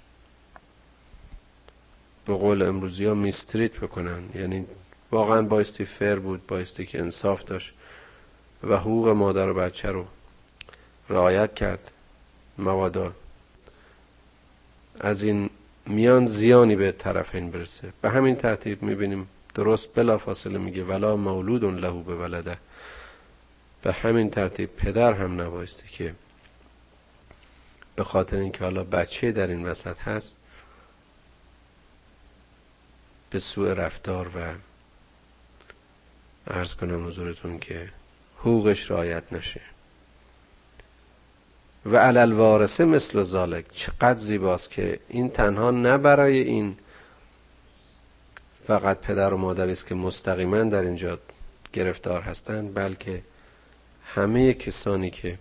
به 2.25 2.33
قول 2.33 2.61
امروزی 2.61 3.05
ها 3.05 3.13
میستریت 3.13 3.79
بکنن. 3.79 4.23
یعنی 4.35 4.65
واقعا 5.11 5.41
بایستی 5.41 5.85
فر 5.85 6.15
بود 6.15 6.47
بایستی 6.47 6.85
که 6.85 6.99
انصاف 6.99 7.43
داشت 7.43 7.73
و 8.63 8.77
حقوق 8.77 9.07
مادر 9.07 9.49
و 9.49 9.53
بچه 9.53 9.91
رو 9.91 10.05
رعایت 11.09 11.55
کرد. 11.55 11.91
موادا 12.57 13.13
از 14.99 15.23
این 15.23 15.49
میان 15.85 16.25
زیانی 16.25 16.75
به 16.75 16.91
طرفین 16.91 17.51
برسه. 17.51 17.93
به 18.01 18.09
همین 18.09 18.35
ترتیب 18.35 18.83
می‌بینیم 18.83 19.27
درست 19.53 19.95
بلا 19.95 20.17
فاصله 20.17 20.57
میگه 20.57 20.83
ولا 20.83 21.15
مولود 21.15 21.63
لهو 21.63 22.03
به 22.03 22.15
ولده. 22.15 22.57
به 23.81 23.93
همین 23.93 24.29
ترتیب 24.29 24.75
پدر 24.75 25.13
هم 25.13 25.41
نبایستی 25.41 25.87
که 25.87 26.15
به 27.95 28.03
خاطر 28.03 28.37
اینکه 28.37 28.63
حالا 28.63 28.83
بچه 28.83 29.31
در 29.31 29.47
این 29.47 29.65
وسط 29.65 29.99
هست 29.99 30.37
به 33.29 33.39
سوء 33.39 33.73
رفتار 33.73 34.27
و 34.27 34.53
ارز 36.47 36.73
کنم 36.73 37.07
حضورتون 37.07 37.59
که 37.59 37.89
حقوقش 38.37 38.91
رعایت 38.91 39.23
نشه. 39.33 39.61
و 41.85 41.97
علل 41.97 42.33
وارثه 42.33 42.85
مثل 42.85 43.23
ذالک 43.23 43.65
چقدر 43.71 44.19
زیباست 44.19 44.71
که 44.71 44.99
این 45.09 45.29
تنها 45.29 45.71
نه 45.71 45.97
برای 45.97 46.39
این 46.41 46.77
فقط 48.59 49.01
پدر 49.01 49.33
و 49.33 49.37
مادری 49.37 49.71
است 49.71 49.87
که 49.87 49.95
مستقیما 49.95 50.63
در 50.63 50.81
اینجا 50.81 51.19
گرفتار 51.73 52.21
هستند 52.21 52.73
بلکه 52.73 53.21
همه 54.15 54.53
کسانی 54.53 55.09
که 55.09 55.37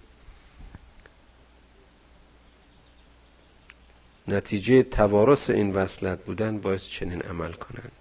نتیجه 4.28 4.82
توارث 4.82 5.50
این 5.50 5.72
وصلت 5.72 6.24
بودن 6.24 6.58
باعث 6.58 6.88
چنین 6.88 7.22
عمل 7.22 7.52
کنند. 7.52 7.92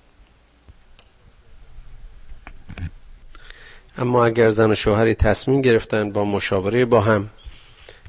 اما 3.98 4.26
اگر 4.26 4.50
زن 4.50 4.72
و 4.72 4.76
شوهری 4.76 5.16
تصمیم 5.16 5.62
گرفتن 5.62 6.12
با 6.12 6.26
مشاوره 6.26 6.86
با 6.86 7.02
هم 7.02 7.30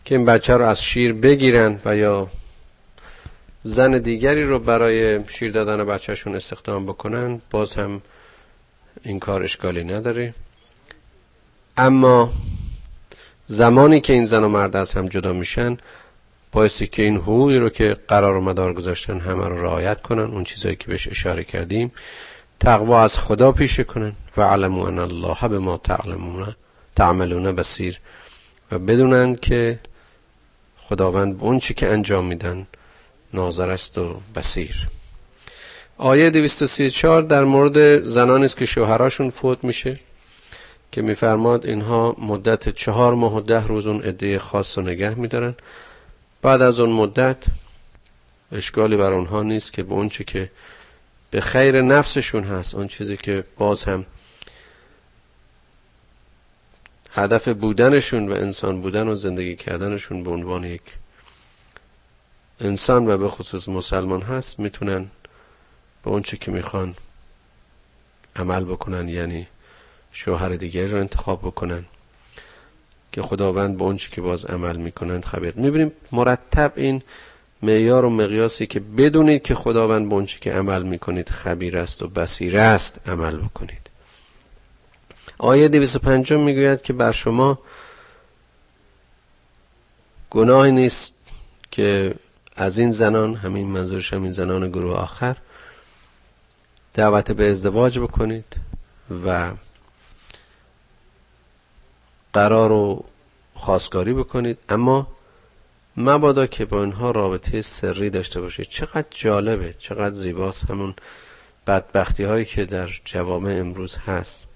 که 0.05 0.15
این 0.15 0.25
بچه 0.25 0.57
رو 0.57 0.67
از 0.67 0.83
شیر 0.83 1.13
بگیرن 1.13 1.81
و 1.85 1.97
یا 1.97 2.29
زن 3.63 3.99
دیگری 3.99 4.45
رو 4.45 4.59
برای 4.59 5.29
شیر 5.29 5.53
دادن 5.53 5.85
بچهشون 5.85 6.35
استخدام 6.37 6.87
بکنن 6.87 7.41
باز 7.51 7.75
هم 7.75 8.03
این 9.03 9.19
کار 9.19 9.43
اشکالی 9.43 9.85
نداره. 9.85 10.35
اما 11.77 12.33
زمانی 13.53 14.01
که 14.01 14.13
این 14.13 14.25
زن 14.25 14.45
و 14.45 14.49
مرد 14.49 14.77
از 14.77 14.93
هم 14.93 15.09
جدا 15.09 15.33
میشن 15.33 15.79
بایستی 16.53 16.87
که 16.87 17.03
این 17.03 17.17
حقوقی 17.17 17.59
رو 17.59 17.69
که 17.69 17.97
قرار 18.09 18.37
و 18.37 18.41
مدار 18.41 18.73
گذاشتن 18.73 19.21
همه 19.21 19.49
رو 19.49 19.63
رعایت 19.65 20.03
کنن 20.03 20.23
اون 20.23 20.45
چیزایی 20.45 20.77
که 20.77 20.87
بهش 20.87 21.09
اشاره 21.09 21.45
کردیم 21.45 21.93
تقوا 22.61 23.03
از 23.03 23.19
خدا 23.19 23.53
پیشه 23.53 23.85
کنن. 23.85 24.13
و 24.37 24.43
علمو 24.43 24.83
ان 24.83 24.99
الله 24.99 25.49
به 25.49 25.59
ما 25.59 25.77
تعلمون 25.77 26.55
تعملون 26.97 27.53
بسیر 27.53 27.99
و 28.73 28.79
بدونن 28.79 29.35
که 29.35 29.79
خداوند 30.79 31.39
به 31.39 31.45
اون 31.45 31.59
چی 31.59 31.75
که 31.75 31.93
انجام 31.93 32.25
میدن 32.25 32.67
ناظر 33.35 33.71
است 33.71 33.99
و 33.99 34.21
بسیر 34.37 34.87
آیه 35.99 36.31
234 36.31 37.23
در 37.23 37.45
مورد 37.45 38.05
زنانی 38.05 38.45
است 38.45 38.57
که 38.57 38.67
شوهراشون 38.67 39.31
فوت 39.31 39.65
میشه. 39.65 39.99
که 40.93 41.03
میفرماد 41.03 41.66
اینها 41.66 42.16
مدت 42.18 42.68
چهار 42.68 43.14
ماه 43.14 43.36
و 43.36 43.41
ده 43.41 43.66
روز 43.66 43.86
اون 43.86 44.03
عده 44.03 44.38
خاص 44.38 44.78
رو 44.78 44.84
نگه 44.84 45.14
میدارن. 45.14 45.55
بعد 46.43 46.62
از 46.62 46.80
اون 46.80 46.91
مدت 46.91 47.45
اشکالی 48.53 48.97
بر 48.97 49.12
اونها 49.12 49.43
نیست 49.43 49.72
که 49.72 49.82
به 49.82 49.93
اون 49.93 50.09
چی 50.09 50.24
که 50.24 50.51
به 51.30 51.41
خیر 51.41 51.82
نفسشون 51.82 52.45
هست 52.45 52.74
اون 52.74 52.88
چیزی 52.88 53.16
که 53.16 53.45
باز 53.59 53.84
هم 53.84 54.07
هدف 57.12 57.49
بودنشون 57.49 58.28
و 58.28 58.34
انسان 58.34 58.80
بودن 58.80 59.09
و 59.09 59.14
زندگی 59.14 59.57
کردنشون 59.57 60.24
به 60.24 60.30
عنوان 60.30 60.64
یک 60.64 60.82
انسان 62.61 63.09
و 63.09 63.16
به 63.16 63.28
خصوص 63.28 63.68
مسلمان 63.68 64.22
هست 64.22 64.61
می‌تونن 64.61 65.11
به 66.05 66.11
اون 66.11 66.22
چی 66.22 66.36
که 66.36 66.51
می‌خوان 66.51 66.95
عمل 68.36 68.64
بکنن 68.64 69.09
یعنی 69.09 69.47
شوهر 70.13 70.49
دیگری 70.49 70.89
رو 70.89 70.99
انتخاب 70.99 71.41
بکنن. 71.41 71.85
که 73.13 73.23
خداوند 73.23 73.79
به 73.79 73.85
اون 73.85 73.97
چی 73.97 74.11
که 74.11 74.21
باز 74.21 74.45
عمل 74.45 74.77
می‌کنند 74.77 75.25
خبر. 75.25 75.53
می‌بینیم 75.53 75.93
مرتب 76.13 76.73
این 76.77 77.03
معیار 77.63 78.05
و 78.05 78.11
مقیاسی 78.11 78.67
که 78.67 78.81
بدونید 78.81 79.43
که 79.43 79.55
خداوند 79.55 80.09
به 80.09 80.15
اون 80.15 80.27
چی 80.27 80.41
که 80.41 80.53
عمل 80.53 80.83
می‌کنید 80.83 81.29
خبیر 81.29 81.79
است 81.79 82.03
و 82.03 82.09
بسیر 82.09 82.57
است 82.59 83.09
عمل 83.09 83.37
بکنید. 83.37 83.91
آیه 85.39 85.69
205 85.69 86.33
می‌گوید 86.33 86.83
که 86.83 86.93
بر 86.93 87.13
شما 87.13 87.59
گناهی 90.31 90.73
نیست 90.73 91.13
که 91.71 92.15
از 92.57 92.79
این 92.79 92.93
زنان 92.93 93.35
همین 93.35 93.67
منظورش 93.67 94.13
همین 94.13 94.33
زنان 94.33 94.69
گروه 94.69 94.97
آخر 94.97 95.37
دعوت 96.95 97.33
به 97.33 97.51
ازدواج 97.51 97.99
بکنید 97.99 98.57
و 99.25 99.51
قرار 102.33 102.72
و 102.72 103.05
خواستگاری 103.55 104.12
بکنید. 104.12 104.59
اما 104.68 105.07
مبادا 105.97 106.47
که 106.47 106.64
با 106.64 106.83
اینها 106.83 107.11
رابطه 107.11 107.62
سری 107.62 108.11
داشته 108.11 108.41
باشید. 108.41 108.66
چقدر 108.68 109.09
جالبه 109.11 109.74
چقدر 109.78 110.14
زیباست 110.14 110.70
همون 110.70 110.95
بدبختی 111.66 112.24
هایی 112.24 112.45
که 112.45 112.64
در 112.64 112.91
جوامع 113.05 113.53
امروز 113.53 113.97
هست. 113.97 114.47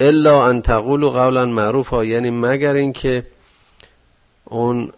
الا 0.00 0.46
ان 0.46 0.62
تقول 0.62 1.08
قولا 1.08 1.46
معروفا 1.46 2.04
یعنی 2.04 2.30
مگر 2.30 2.74
اینکه 2.74 3.26
اون 4.44 4.92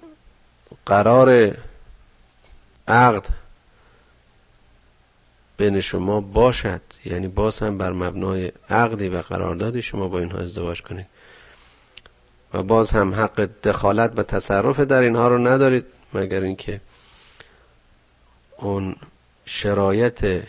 قرار 0.86 1.56
عقد 2.88 3.26
بین 5.56 5.80
شما 5.80 6.20
باشد. 6.20 6.80
یعنی 7.06 7.28
باز 7.28 7.58
هم 7.58 7.78
بر 7.78 7.92
مبنای 7.92 8.52
عقدی 8.70 9.08
و 9.08 9.20
قراردادی 9.20 9.82
شما 9.82 10.08
با 10.08 10.18
اینها 10.18 10.38
ازدواج 10.38 10.82
کنید. 10.82 11.06
و 12.54 12.62
باز 12.62 12.90
هم 12.90 13.14
حق 13.14 13.48
دخالت 13.62 14.12
و 14.16 14.22
تصرف 14.22 14.80
در 14.80 15.02
اینها 15.02 15.28
رو 15.28 15.38
ندارید 15.38 15.84
مگر 16.14 16.40
اینکه 16.40 16.80
اون 18.56 18.96
شرایط 19.44 20.42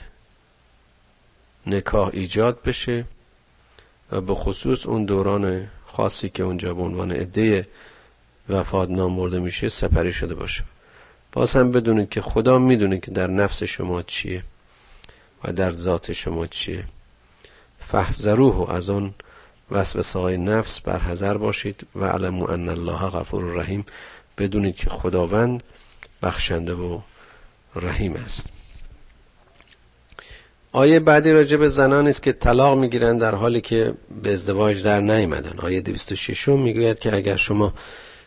نکاح 1.67 2.09
ایجاد 2.13 2.61
بشه 2.63 3.05
و 4.11 4.21
به 4.21 4.33
خصوص 4.33 4.85
اون 4.85 5.05
دوران 5.05 5.67
خاصی 5.85 6.29
که 6.29 6.43
اونجا 6.43 6.73
به 6.73 6.81
عنوان 6.81 7.11
عده 7.11 7.67
وفات 8.49 8.89
نام 8.89 9.15
برده 9.15 9.39
میشه 9.39 9.69
سپری 9.69 10.13
شده 10.13 10.35
باشه. 10.35 10.63
باز 11.31 11.55
هم 11.55 11.71
بدونید 11.71 12.09
که 12.09 12.21
خدا 12.21 12.59
می‌دونه 12.59 12.99
که 12.99 13.11
در 13.11 13.27
نفس 13.27 13.63
شما 13.63 14.01
چیه. 14.01 14.43
و 15.43 15.53
در 15.53 15.71
ذات 15.71 16.13
شما 16.13 16.47
چیه؟ 16.47 16.83
فحذروه 17.87 18.73
از 18.73 18.89
اون 18.89 19.13
وسوسه 19.71 20.19
های 20.19 20.37
نفس 20.37 20.79
بر 20.79 20.99
حذر 20.99 21.37
باشید 21.37 21.87
و 21.95 22.05
علمو 22.05 22.49
ان 22.49 22.69
الله 22.69 23.09
غفور 23.09 23.43
رحیم 23.43 23.85
بدونید 24.37 24.75
که 24.75 24.89
خداوند 24.89 25.63
بخشنده 26.23 26.73
و 26.73 26.99
رحیم 27.75 28.13
است. 28.13 28.49
آیه 30.71 30.99
بعدی 30.99 31.31
راجع 31.31 31.57
به 31.57 31.69
زنانی 31.69 32.09
است 32.09 32.23
که 32.23 32.33
طلاق 32.33 32.77
می‌گیرند 32.77 33.21
در 33.21 33.35
حالی 33.35 33.61
که 33.61 33.93
به 34.23 34.33
ازدواج 34.33 34.83
در 34.83 34.99
نیامدن. 34.99 35.59
آیه 35.59 35.81
206 35.81 36.47
می‌گوید 36.47 36.99
که 36.99 37.15
اگر 37.15 37.35
شما 37.35 37.73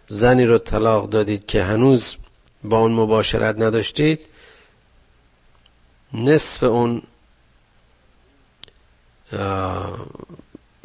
زنی 0.08 0.44
رو 0.44 0.58
طلاق 0.58 1.08
دادید 1.08 1.46
که 1.46 1.62
هنوز 1.64 2.16
با 2.64 2.78
اون 2.78 2.92
مباشرت 2.92 3.58
نداشتید 3.58 4.20
نصف 6.14 6.62
اون 6.62 7.02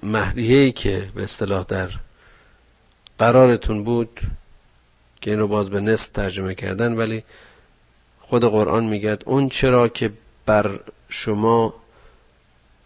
مهریه‌ای 0.04 0.72
که 0.72 1.10
به 1.16 1.24
اصطلاح 1.24 1.64
در 1.64 1.90
قرارتون 3.18 3.84
بود 3.84 4.20
که 5.22 5.32
این 5.32 5.40
رو 5.40 5.48
باز 5.48 5.70
به 5.70 5.80
نصف 5.80 6.08
ترجمه 6.08 6.56
کردن 6.56 6.94
ولی 6.94 7.24
خود 8.20 8.44
قرآن 8.44 8.84
میگه 8.84 9.18
اون 9.26 9.50
چرا 9.50 9.88
که 9.88 10.12
بر 10.46 10.80
شما 11.10 11.74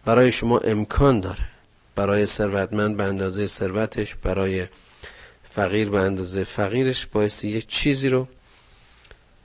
برای 0.04 0.32
شما 0.32 0.58
امکان 0.58 1.20
داره. 1.20 1.50
برای 1.96 2.26
ثروتمند 2.26 2.96
به 2.96 3.04
اندازه 3.04 3.46
ثروتش 3.46 4.14
برای 4.14 4.66
فقیر 5.54 5.90
به 5.90 6.00
اندازه 6.00 6.44
فقیرش 6.44 7.06
باعث 7.06 7.44
یک 7.44 7.66
چیزی 7.66 8.08
رو 8.08 8.26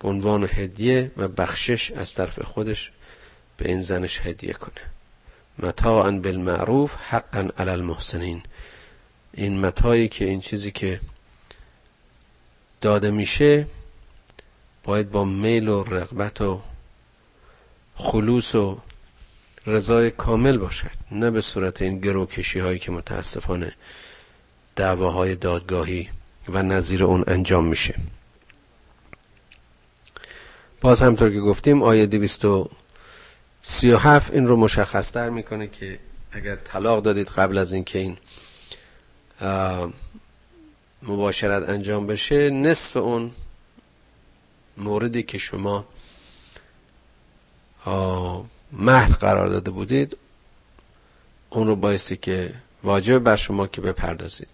به 0.06 0.12
عنوان 0.12 0.50
هدیه 0.54 1.12
و 1.18 1.28
بخشش 1.28 1.92
از 1.92 2.14
طرف 2.14 2.42
خودش 2.42 2.92
به 3.58 3.70
این 3.70 3.82
زنش 3.82 4.22
هدیه 4.22 4.54
کنه. 4.54 4.82
متاعا 5.60 6.12
بالمعروف 6.12 6.96
حقا 6.96 7.50
علی 7.58 7.70
المحسنین. 7.70 8.44
این 9.34 9.60
متایی 9.60 10.08
که 10.08 10.26
این 10.26 10.42
چیزی 10.42 10.72
که 10.72 11.00
داده 12.82 13.12
میشه 13.12 13.68
باید 14.84 15.12
با 15.12 15.26
میل 15.26 15.68
و 15.68 15.84
رغبت 15.84 16.42
و 16.42 16.62
خلوص 17.96 18.56
و 18.56 18.78
رضای 19.66 20.12
کامل 20.12 20.58
باشد. 20.58 20.92
نه 21.12 21.32
به 21.32 21.42
صورت 21.42 21.82
این 21.82 22.00
گروکشی 22.00 22.60
هایی 22.60 22.80
که 22.80 22.92
متاسفانه 22.92 23.74
دعواهای 24.76 25.36
دادگاهی 25.36 26.10
و 26.50 26.62
نظیر 26.62 27.04
اون 27.04 27.24
انجام 27.28 27.68
میشه. 27.68 27.96
باز 30.86 31.02
همطور 31.02 31.32
که 31.32 31.40
گفتیم 31.40 31.84
آیه 31.84 32.06
237 32.06 34.34
این 34.34 34.48
رو 34.48 34.56
مشخص 34.56 35.12
تر 35.12 35.30
می‌کنه 35.30 35.68
که 35.68 36.00
اگر 36.32 36.56
طلاق 36.56 37.04
دادید 37.04 37.28
قبل 37.28 37.58
از 37.58 37.74
اینکه 37.74 38.00
این 38.00 38.18
مباشرت 41.04 41.70
انجام 41.70 42.08
بشه 42.08 42.50
نصف 42.50 42.98
اون 42.98 43.32
موردی 44.78 45.24
که 45.24 45.38
شما 45.38 45.86
مهر 48.72 49.14
قرار 49.14 49.48
داده 49.48 49.72
بودید 49.72 50.18
اون 51.50 51.68
رو 51.68 51.76
بایستی 51.76 52.18
که 52.18 52.54
واجب 52.84 53.20
بر 53.20 53.36
شما 53.36 53.68
که 53.68 53.82
بپردازید. 53.82 54.48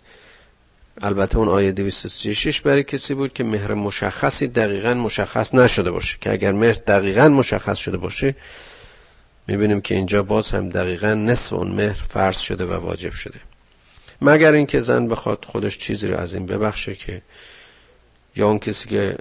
البته 1.03 1.37
اون 1.37 1.47
آیه 1.47 1.71
236 1.71 2.61
برای 2.61 2.83
کسی 2.83 3.13
بود 3.13 3.33
که 3.33 3.43
مهر 3.43 3.73
مشخصی 3.73 4.47
دقیقا 4.47 4.93
مشخص 4.93 5.53
نشده 5.53 5.91
باشه. 5.91 6.17
که 6.21 6.31
اگر 6.31 6.51
مهر 6.51 6.73
دقیقا 6.73 7.27
مشخص 7.27 7.77
شده 7.77 7.97
باشه 7.97 8.35
می‌بینیم 9.47 9.81
که 9.81 9.95
اینجا 9.95 10.23
باز 10.23 10.49
هم 10.51 10.69
دقیقا 10.69 11.13
نصف 11.13 11.53
اون 11.53 11.71
مهر 11.71 12.03
فرض 12.09 12.37
شده 12.37 12.65
و 12.65 12.73
واجب 12.73 13.11
شده. 13.11 13.39
مگر 14.21 14.51
اینکه 14.51 14.79
زن 14.79 15.07
بخواد 15.07 15.45
خودش 15.45 15.77
چیزی 15.77 16.07
رو 16.07 16.17
از 16.17 16.33
این 16.33 16.45
ببخشه 16.45 16.95
که 16.95 17.21
یا 18.35 18.47
اون 18.47 18.59
کسی 18.59 18.89
که 18.89 19.17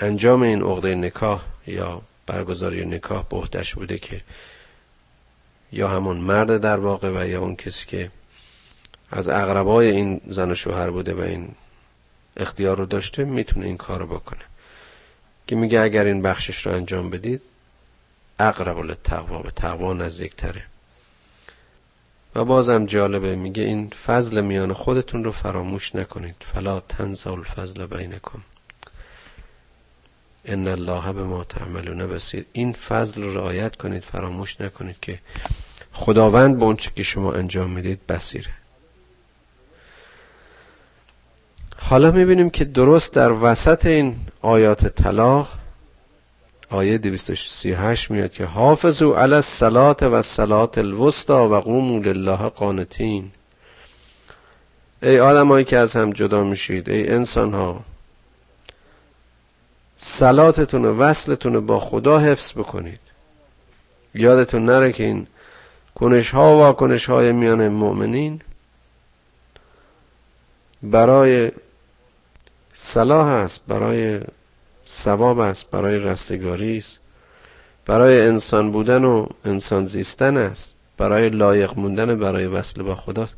انجام 0.00 0.42
این 0.42 0.62
عقده 0.62 0.94
نکاح 0.94 1.42
یا 1.66 2.02
برگزاری 2.26 2.86
نکاح 2.86 3.24
به 3.30 3.62
بوده 3.74 3.98
که 3.98 4.20
یا 5.72 5.88
همون 5.88 6.16
مرد 6.16 6.58
در 6.58 6.78
واقع 6.78 7.10
و 7.14 7.28
یا 7.28 7.40
اون 7.40 7.56
کسی 7.56 7.86
که 7.86 8.10
از 9.12 9.28
اقربای 9.28 9.90
این 9.90 10.20
زن 10.26 10.50
و 10.50 10.54
شوهر 10.54 10.90
بوده 10.90 11.14
و 11.14 11.20
این 11.20 11.48
اختیار 12.36 12.76
رو 12.78 12.86
داشته 12.86 13.24
می‌تونه 13.24 13.66
این 13.66 13.76
کار 13.76 13.98
رو 13.98 14.06
بکنه. 14.06 14.40
که 15.46 15.56
میگه 15.56 15.80
اگر 15.80 16.04
این 16.04 16.22
بخشش 16.22 16.66
رو 16.66 16.72
انجام 16.72 17.10
بدید 17.10 17.40
اقرب 18.40 18.78
للتقوا 18.78 19.38
به 19.42 19.50
تقوا 19.50 19.92
نزدیکتره. 19.92 20.62
و 22.34 22.44
بازم 22.44 22.86
جالبه 22.86 23.36
میگه 23.36 23.62
این 23.62 23.90
فضل 23.90 24.40
میان 24.40 24.72
خودتون 24.72 25.24
رو 25.24 25.32
فراموش 25.32 25.94
نکنید. 25.94 26.36
فلا 26.54 26.80
تنسوا 26.80 27.32
الفضل 27.32 27.86
بینکم. 27.86 28.42
ان 30.44 30.68
الله 30.68 31.12
به 31.12 31.24
ما 31.24 31.44
تعملون 31.44 32.06
بسیر 32.06 32.44
این 32.52 32.72
فضل 32.72 33.22
رو 33.22 33.34
رعایت 33.34 33.76
کنید 33.76 34.04
فراموش 34.04 34.60
نکنید 34.60 34.96
که 35.02 35.18
خداوند 35.92 36.58
به 36.58 36.64
اونچه 36.64 36.90
که 36.96 37.02
شما 37.02 37.32
انجام 37.32 37.70
می‌دید 37.70 38.06
بسیره 38.06 38.61
حالا 41.88 42.10
می‌بینیم 42.10 42.50
که 42.50 42.64
درست 42.64 43.14
در 43.14 43.32
وسط 43.32 43.86
این 43.86 44.16
آیات 44.42 44.86
طلاق 44.86 45.48
آیه 46.70 46.98
238 46.98 48.10
میاد 48.10 48.32
که 48.32 48.44
حافظو 48.44 49.12
علی 49.12 49.34
الصلات 49.34 50.02
و 50.02 50.14
الصلات 50.14 50.78
الوسطا 50.78 51.48
و 51.48 51.54
قوموا 51.54 51.98
لله 51.98 52.36
قانتین. 52.36 53.30
ای 55.02 55.20
آدمایی 55.20 55.64
که 55.64 55.78
از 55.78 55.96
هم 55.96 56.10
جدا 56.10 56.44
میشید 56.44 56.90
ای 56.90 57.08
انسان 57.08 57.54
ها 57.54 57.80
سلاتتون 59.96 60.84
و 60.84 60.96
وصلتون 60.96 61.66
با 61.66 61.80
خدا 61.80 62.18
حفظ 62.18 62.52
بکنید. 62.52 63.00
یادتون 64.14 64.64
نره 64.64 64.92
که 64.92 65.04
این 65.04 65.26
کنش 65.94 66.30
ها 66.30 66.70
و 66.70 66.72
کنش 66.72 67.06
های 67.06 67.32
میان 67.32 67.68
مؤمنین 67.68 68.40
برای 70.82 71.50
صلاح 72.72 73.26
است 73.26 73.60
برای 73.68 74.20
ثواب 74.88 75.38
است 75.38 75.70
برای 75.70 75.98
رستگاری 75.98 76.76
است. 76.76 76.98
برای 77.86 78.20
انسان 78.20 78.72
بودن 78.72 79.04
و 79.04 79.26
انسان 79.44 79.84
زیستن 79.84 80.36
است. 80.36 80.74
برای 80.98 81.28
لایق 81.28 81.78
موندن 81.78 82.18
برای 82.18 82.46
وصل 82.46 82.82
با 82.82 82.94
خداست. 82.94 83.36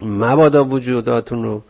مبادا 0.00 0.64
وجوداتون 0.64 1.42
رو 1.42 1.62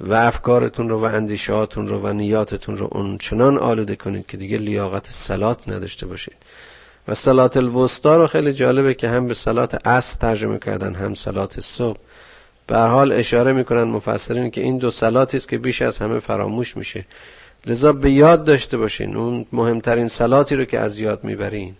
و 0.00 0.14
افکارتون 0.14 0.88
رو 0.88 1.00
و 1.00 1.04
اندیشهاتون 1.04 1.88
رو 1.88 2.00
و 2.00 2.12
نیاتتون 2.12 2.78
رو 2.78 2.88
اون 2.92 3.18
چنان 3.18 3.58
آلوده 3.58 3.96
کنید 3.96 4.26
که 4.26 4.36
دیگه 4.36 4.58
لیاقت 4.58 5.10
سلات 5.10 5.68
نداشته 5.68 6.06
باشید. 6.06 6.36
و 7.08 7.14
سلات 7.14 7.56
الوسطا 7.56 8.16
رو 8.16 8.26
خیلی 8.26 8.52
جالبه 8.52 8.94
که 8.94 9.08
هم 9.08 9.28
به 9.28 9.34
سلات 9.34 9.86
اصل 9.86 10.18
ترجمه 10.18 10.58
کردن 10.58 10.94
هم 10.94 11.14
سلات 11.14 11.60
صبح. 11.60 11.98
به 12.66 12.78
حال 12.78 13.12
اشاره 13.12 13.52
می‌کنن 13.52 13.82
مفسرین 13.82 14.50
که 14.50 14.60
این 14.60 14.78
دو 14.78 14.90
سلاتی 14.90 15.36
است 15.36 15.48
که 15.48 15.58
بیش 15.58 15.82
از 15.82 15.98
همه 15.98 16.20
فراموش 16.20 16.76
میشه. 16.76 17.04
لذا 17.66 17.92
به 17.92 18.10
یاد 18.10 18.44
داشته 18.44 18.76
باشین 18.76 19.16
اون 19.16 19.46
مهمترین 19.52 20.08
سلاتی 20.08 20.56
رو 20.56 20.64
که 20.64 20.78
از 20.78 20.98
یاد 20.98 21.24
می‌برین. 21.24 21.76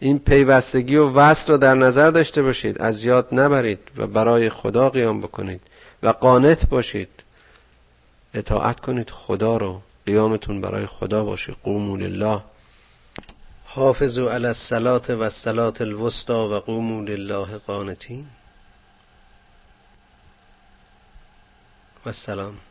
این 0.00 0.18
پیوستگی 0.18 0.96
و 0.96 1.08
وصل 1.08 1.52
رو 1.52 1.58
در 1.58 1.74
نظر 1.74 2.10
داشته 2.10 2.42
باشید. 2.42 2.82
از 2.82 3.04
یاد 3.04 3.28
نبرید 3.32 3.78
و 3.96 4.06
برای 4.06 4.50
خدا 4.50 4.90
قیام 4.90 5.20
بکنید 5.20 5.60
و 6.02 6.08
قانت 6.08 6.68
باشید. 6.68 7.08
اطاعت 8.34 8.80
کنید 8.80 9.10
خدا 9.10 9.56
رو. 9.56 9.80
قیامتون 10.06 10.60
برای 10.60 10.86
خدا 10.86 11.24
باشه. 11.24 11.52
قوموا 11.64 11.96
لله. 11.96 12.40
حافظوا 13.64 14.32
علی 14.32 14.46
الصلاة 14.46 15.02
و 15.08 15.22
الصلاة 15.22 15.74
الوسطا 15.80 16.48
و 16.48 16.54
قوموا 16.54 17.02
لله 17.02 17.58
قانتین. 17.66 18.24
والسلام. 22.06 22.65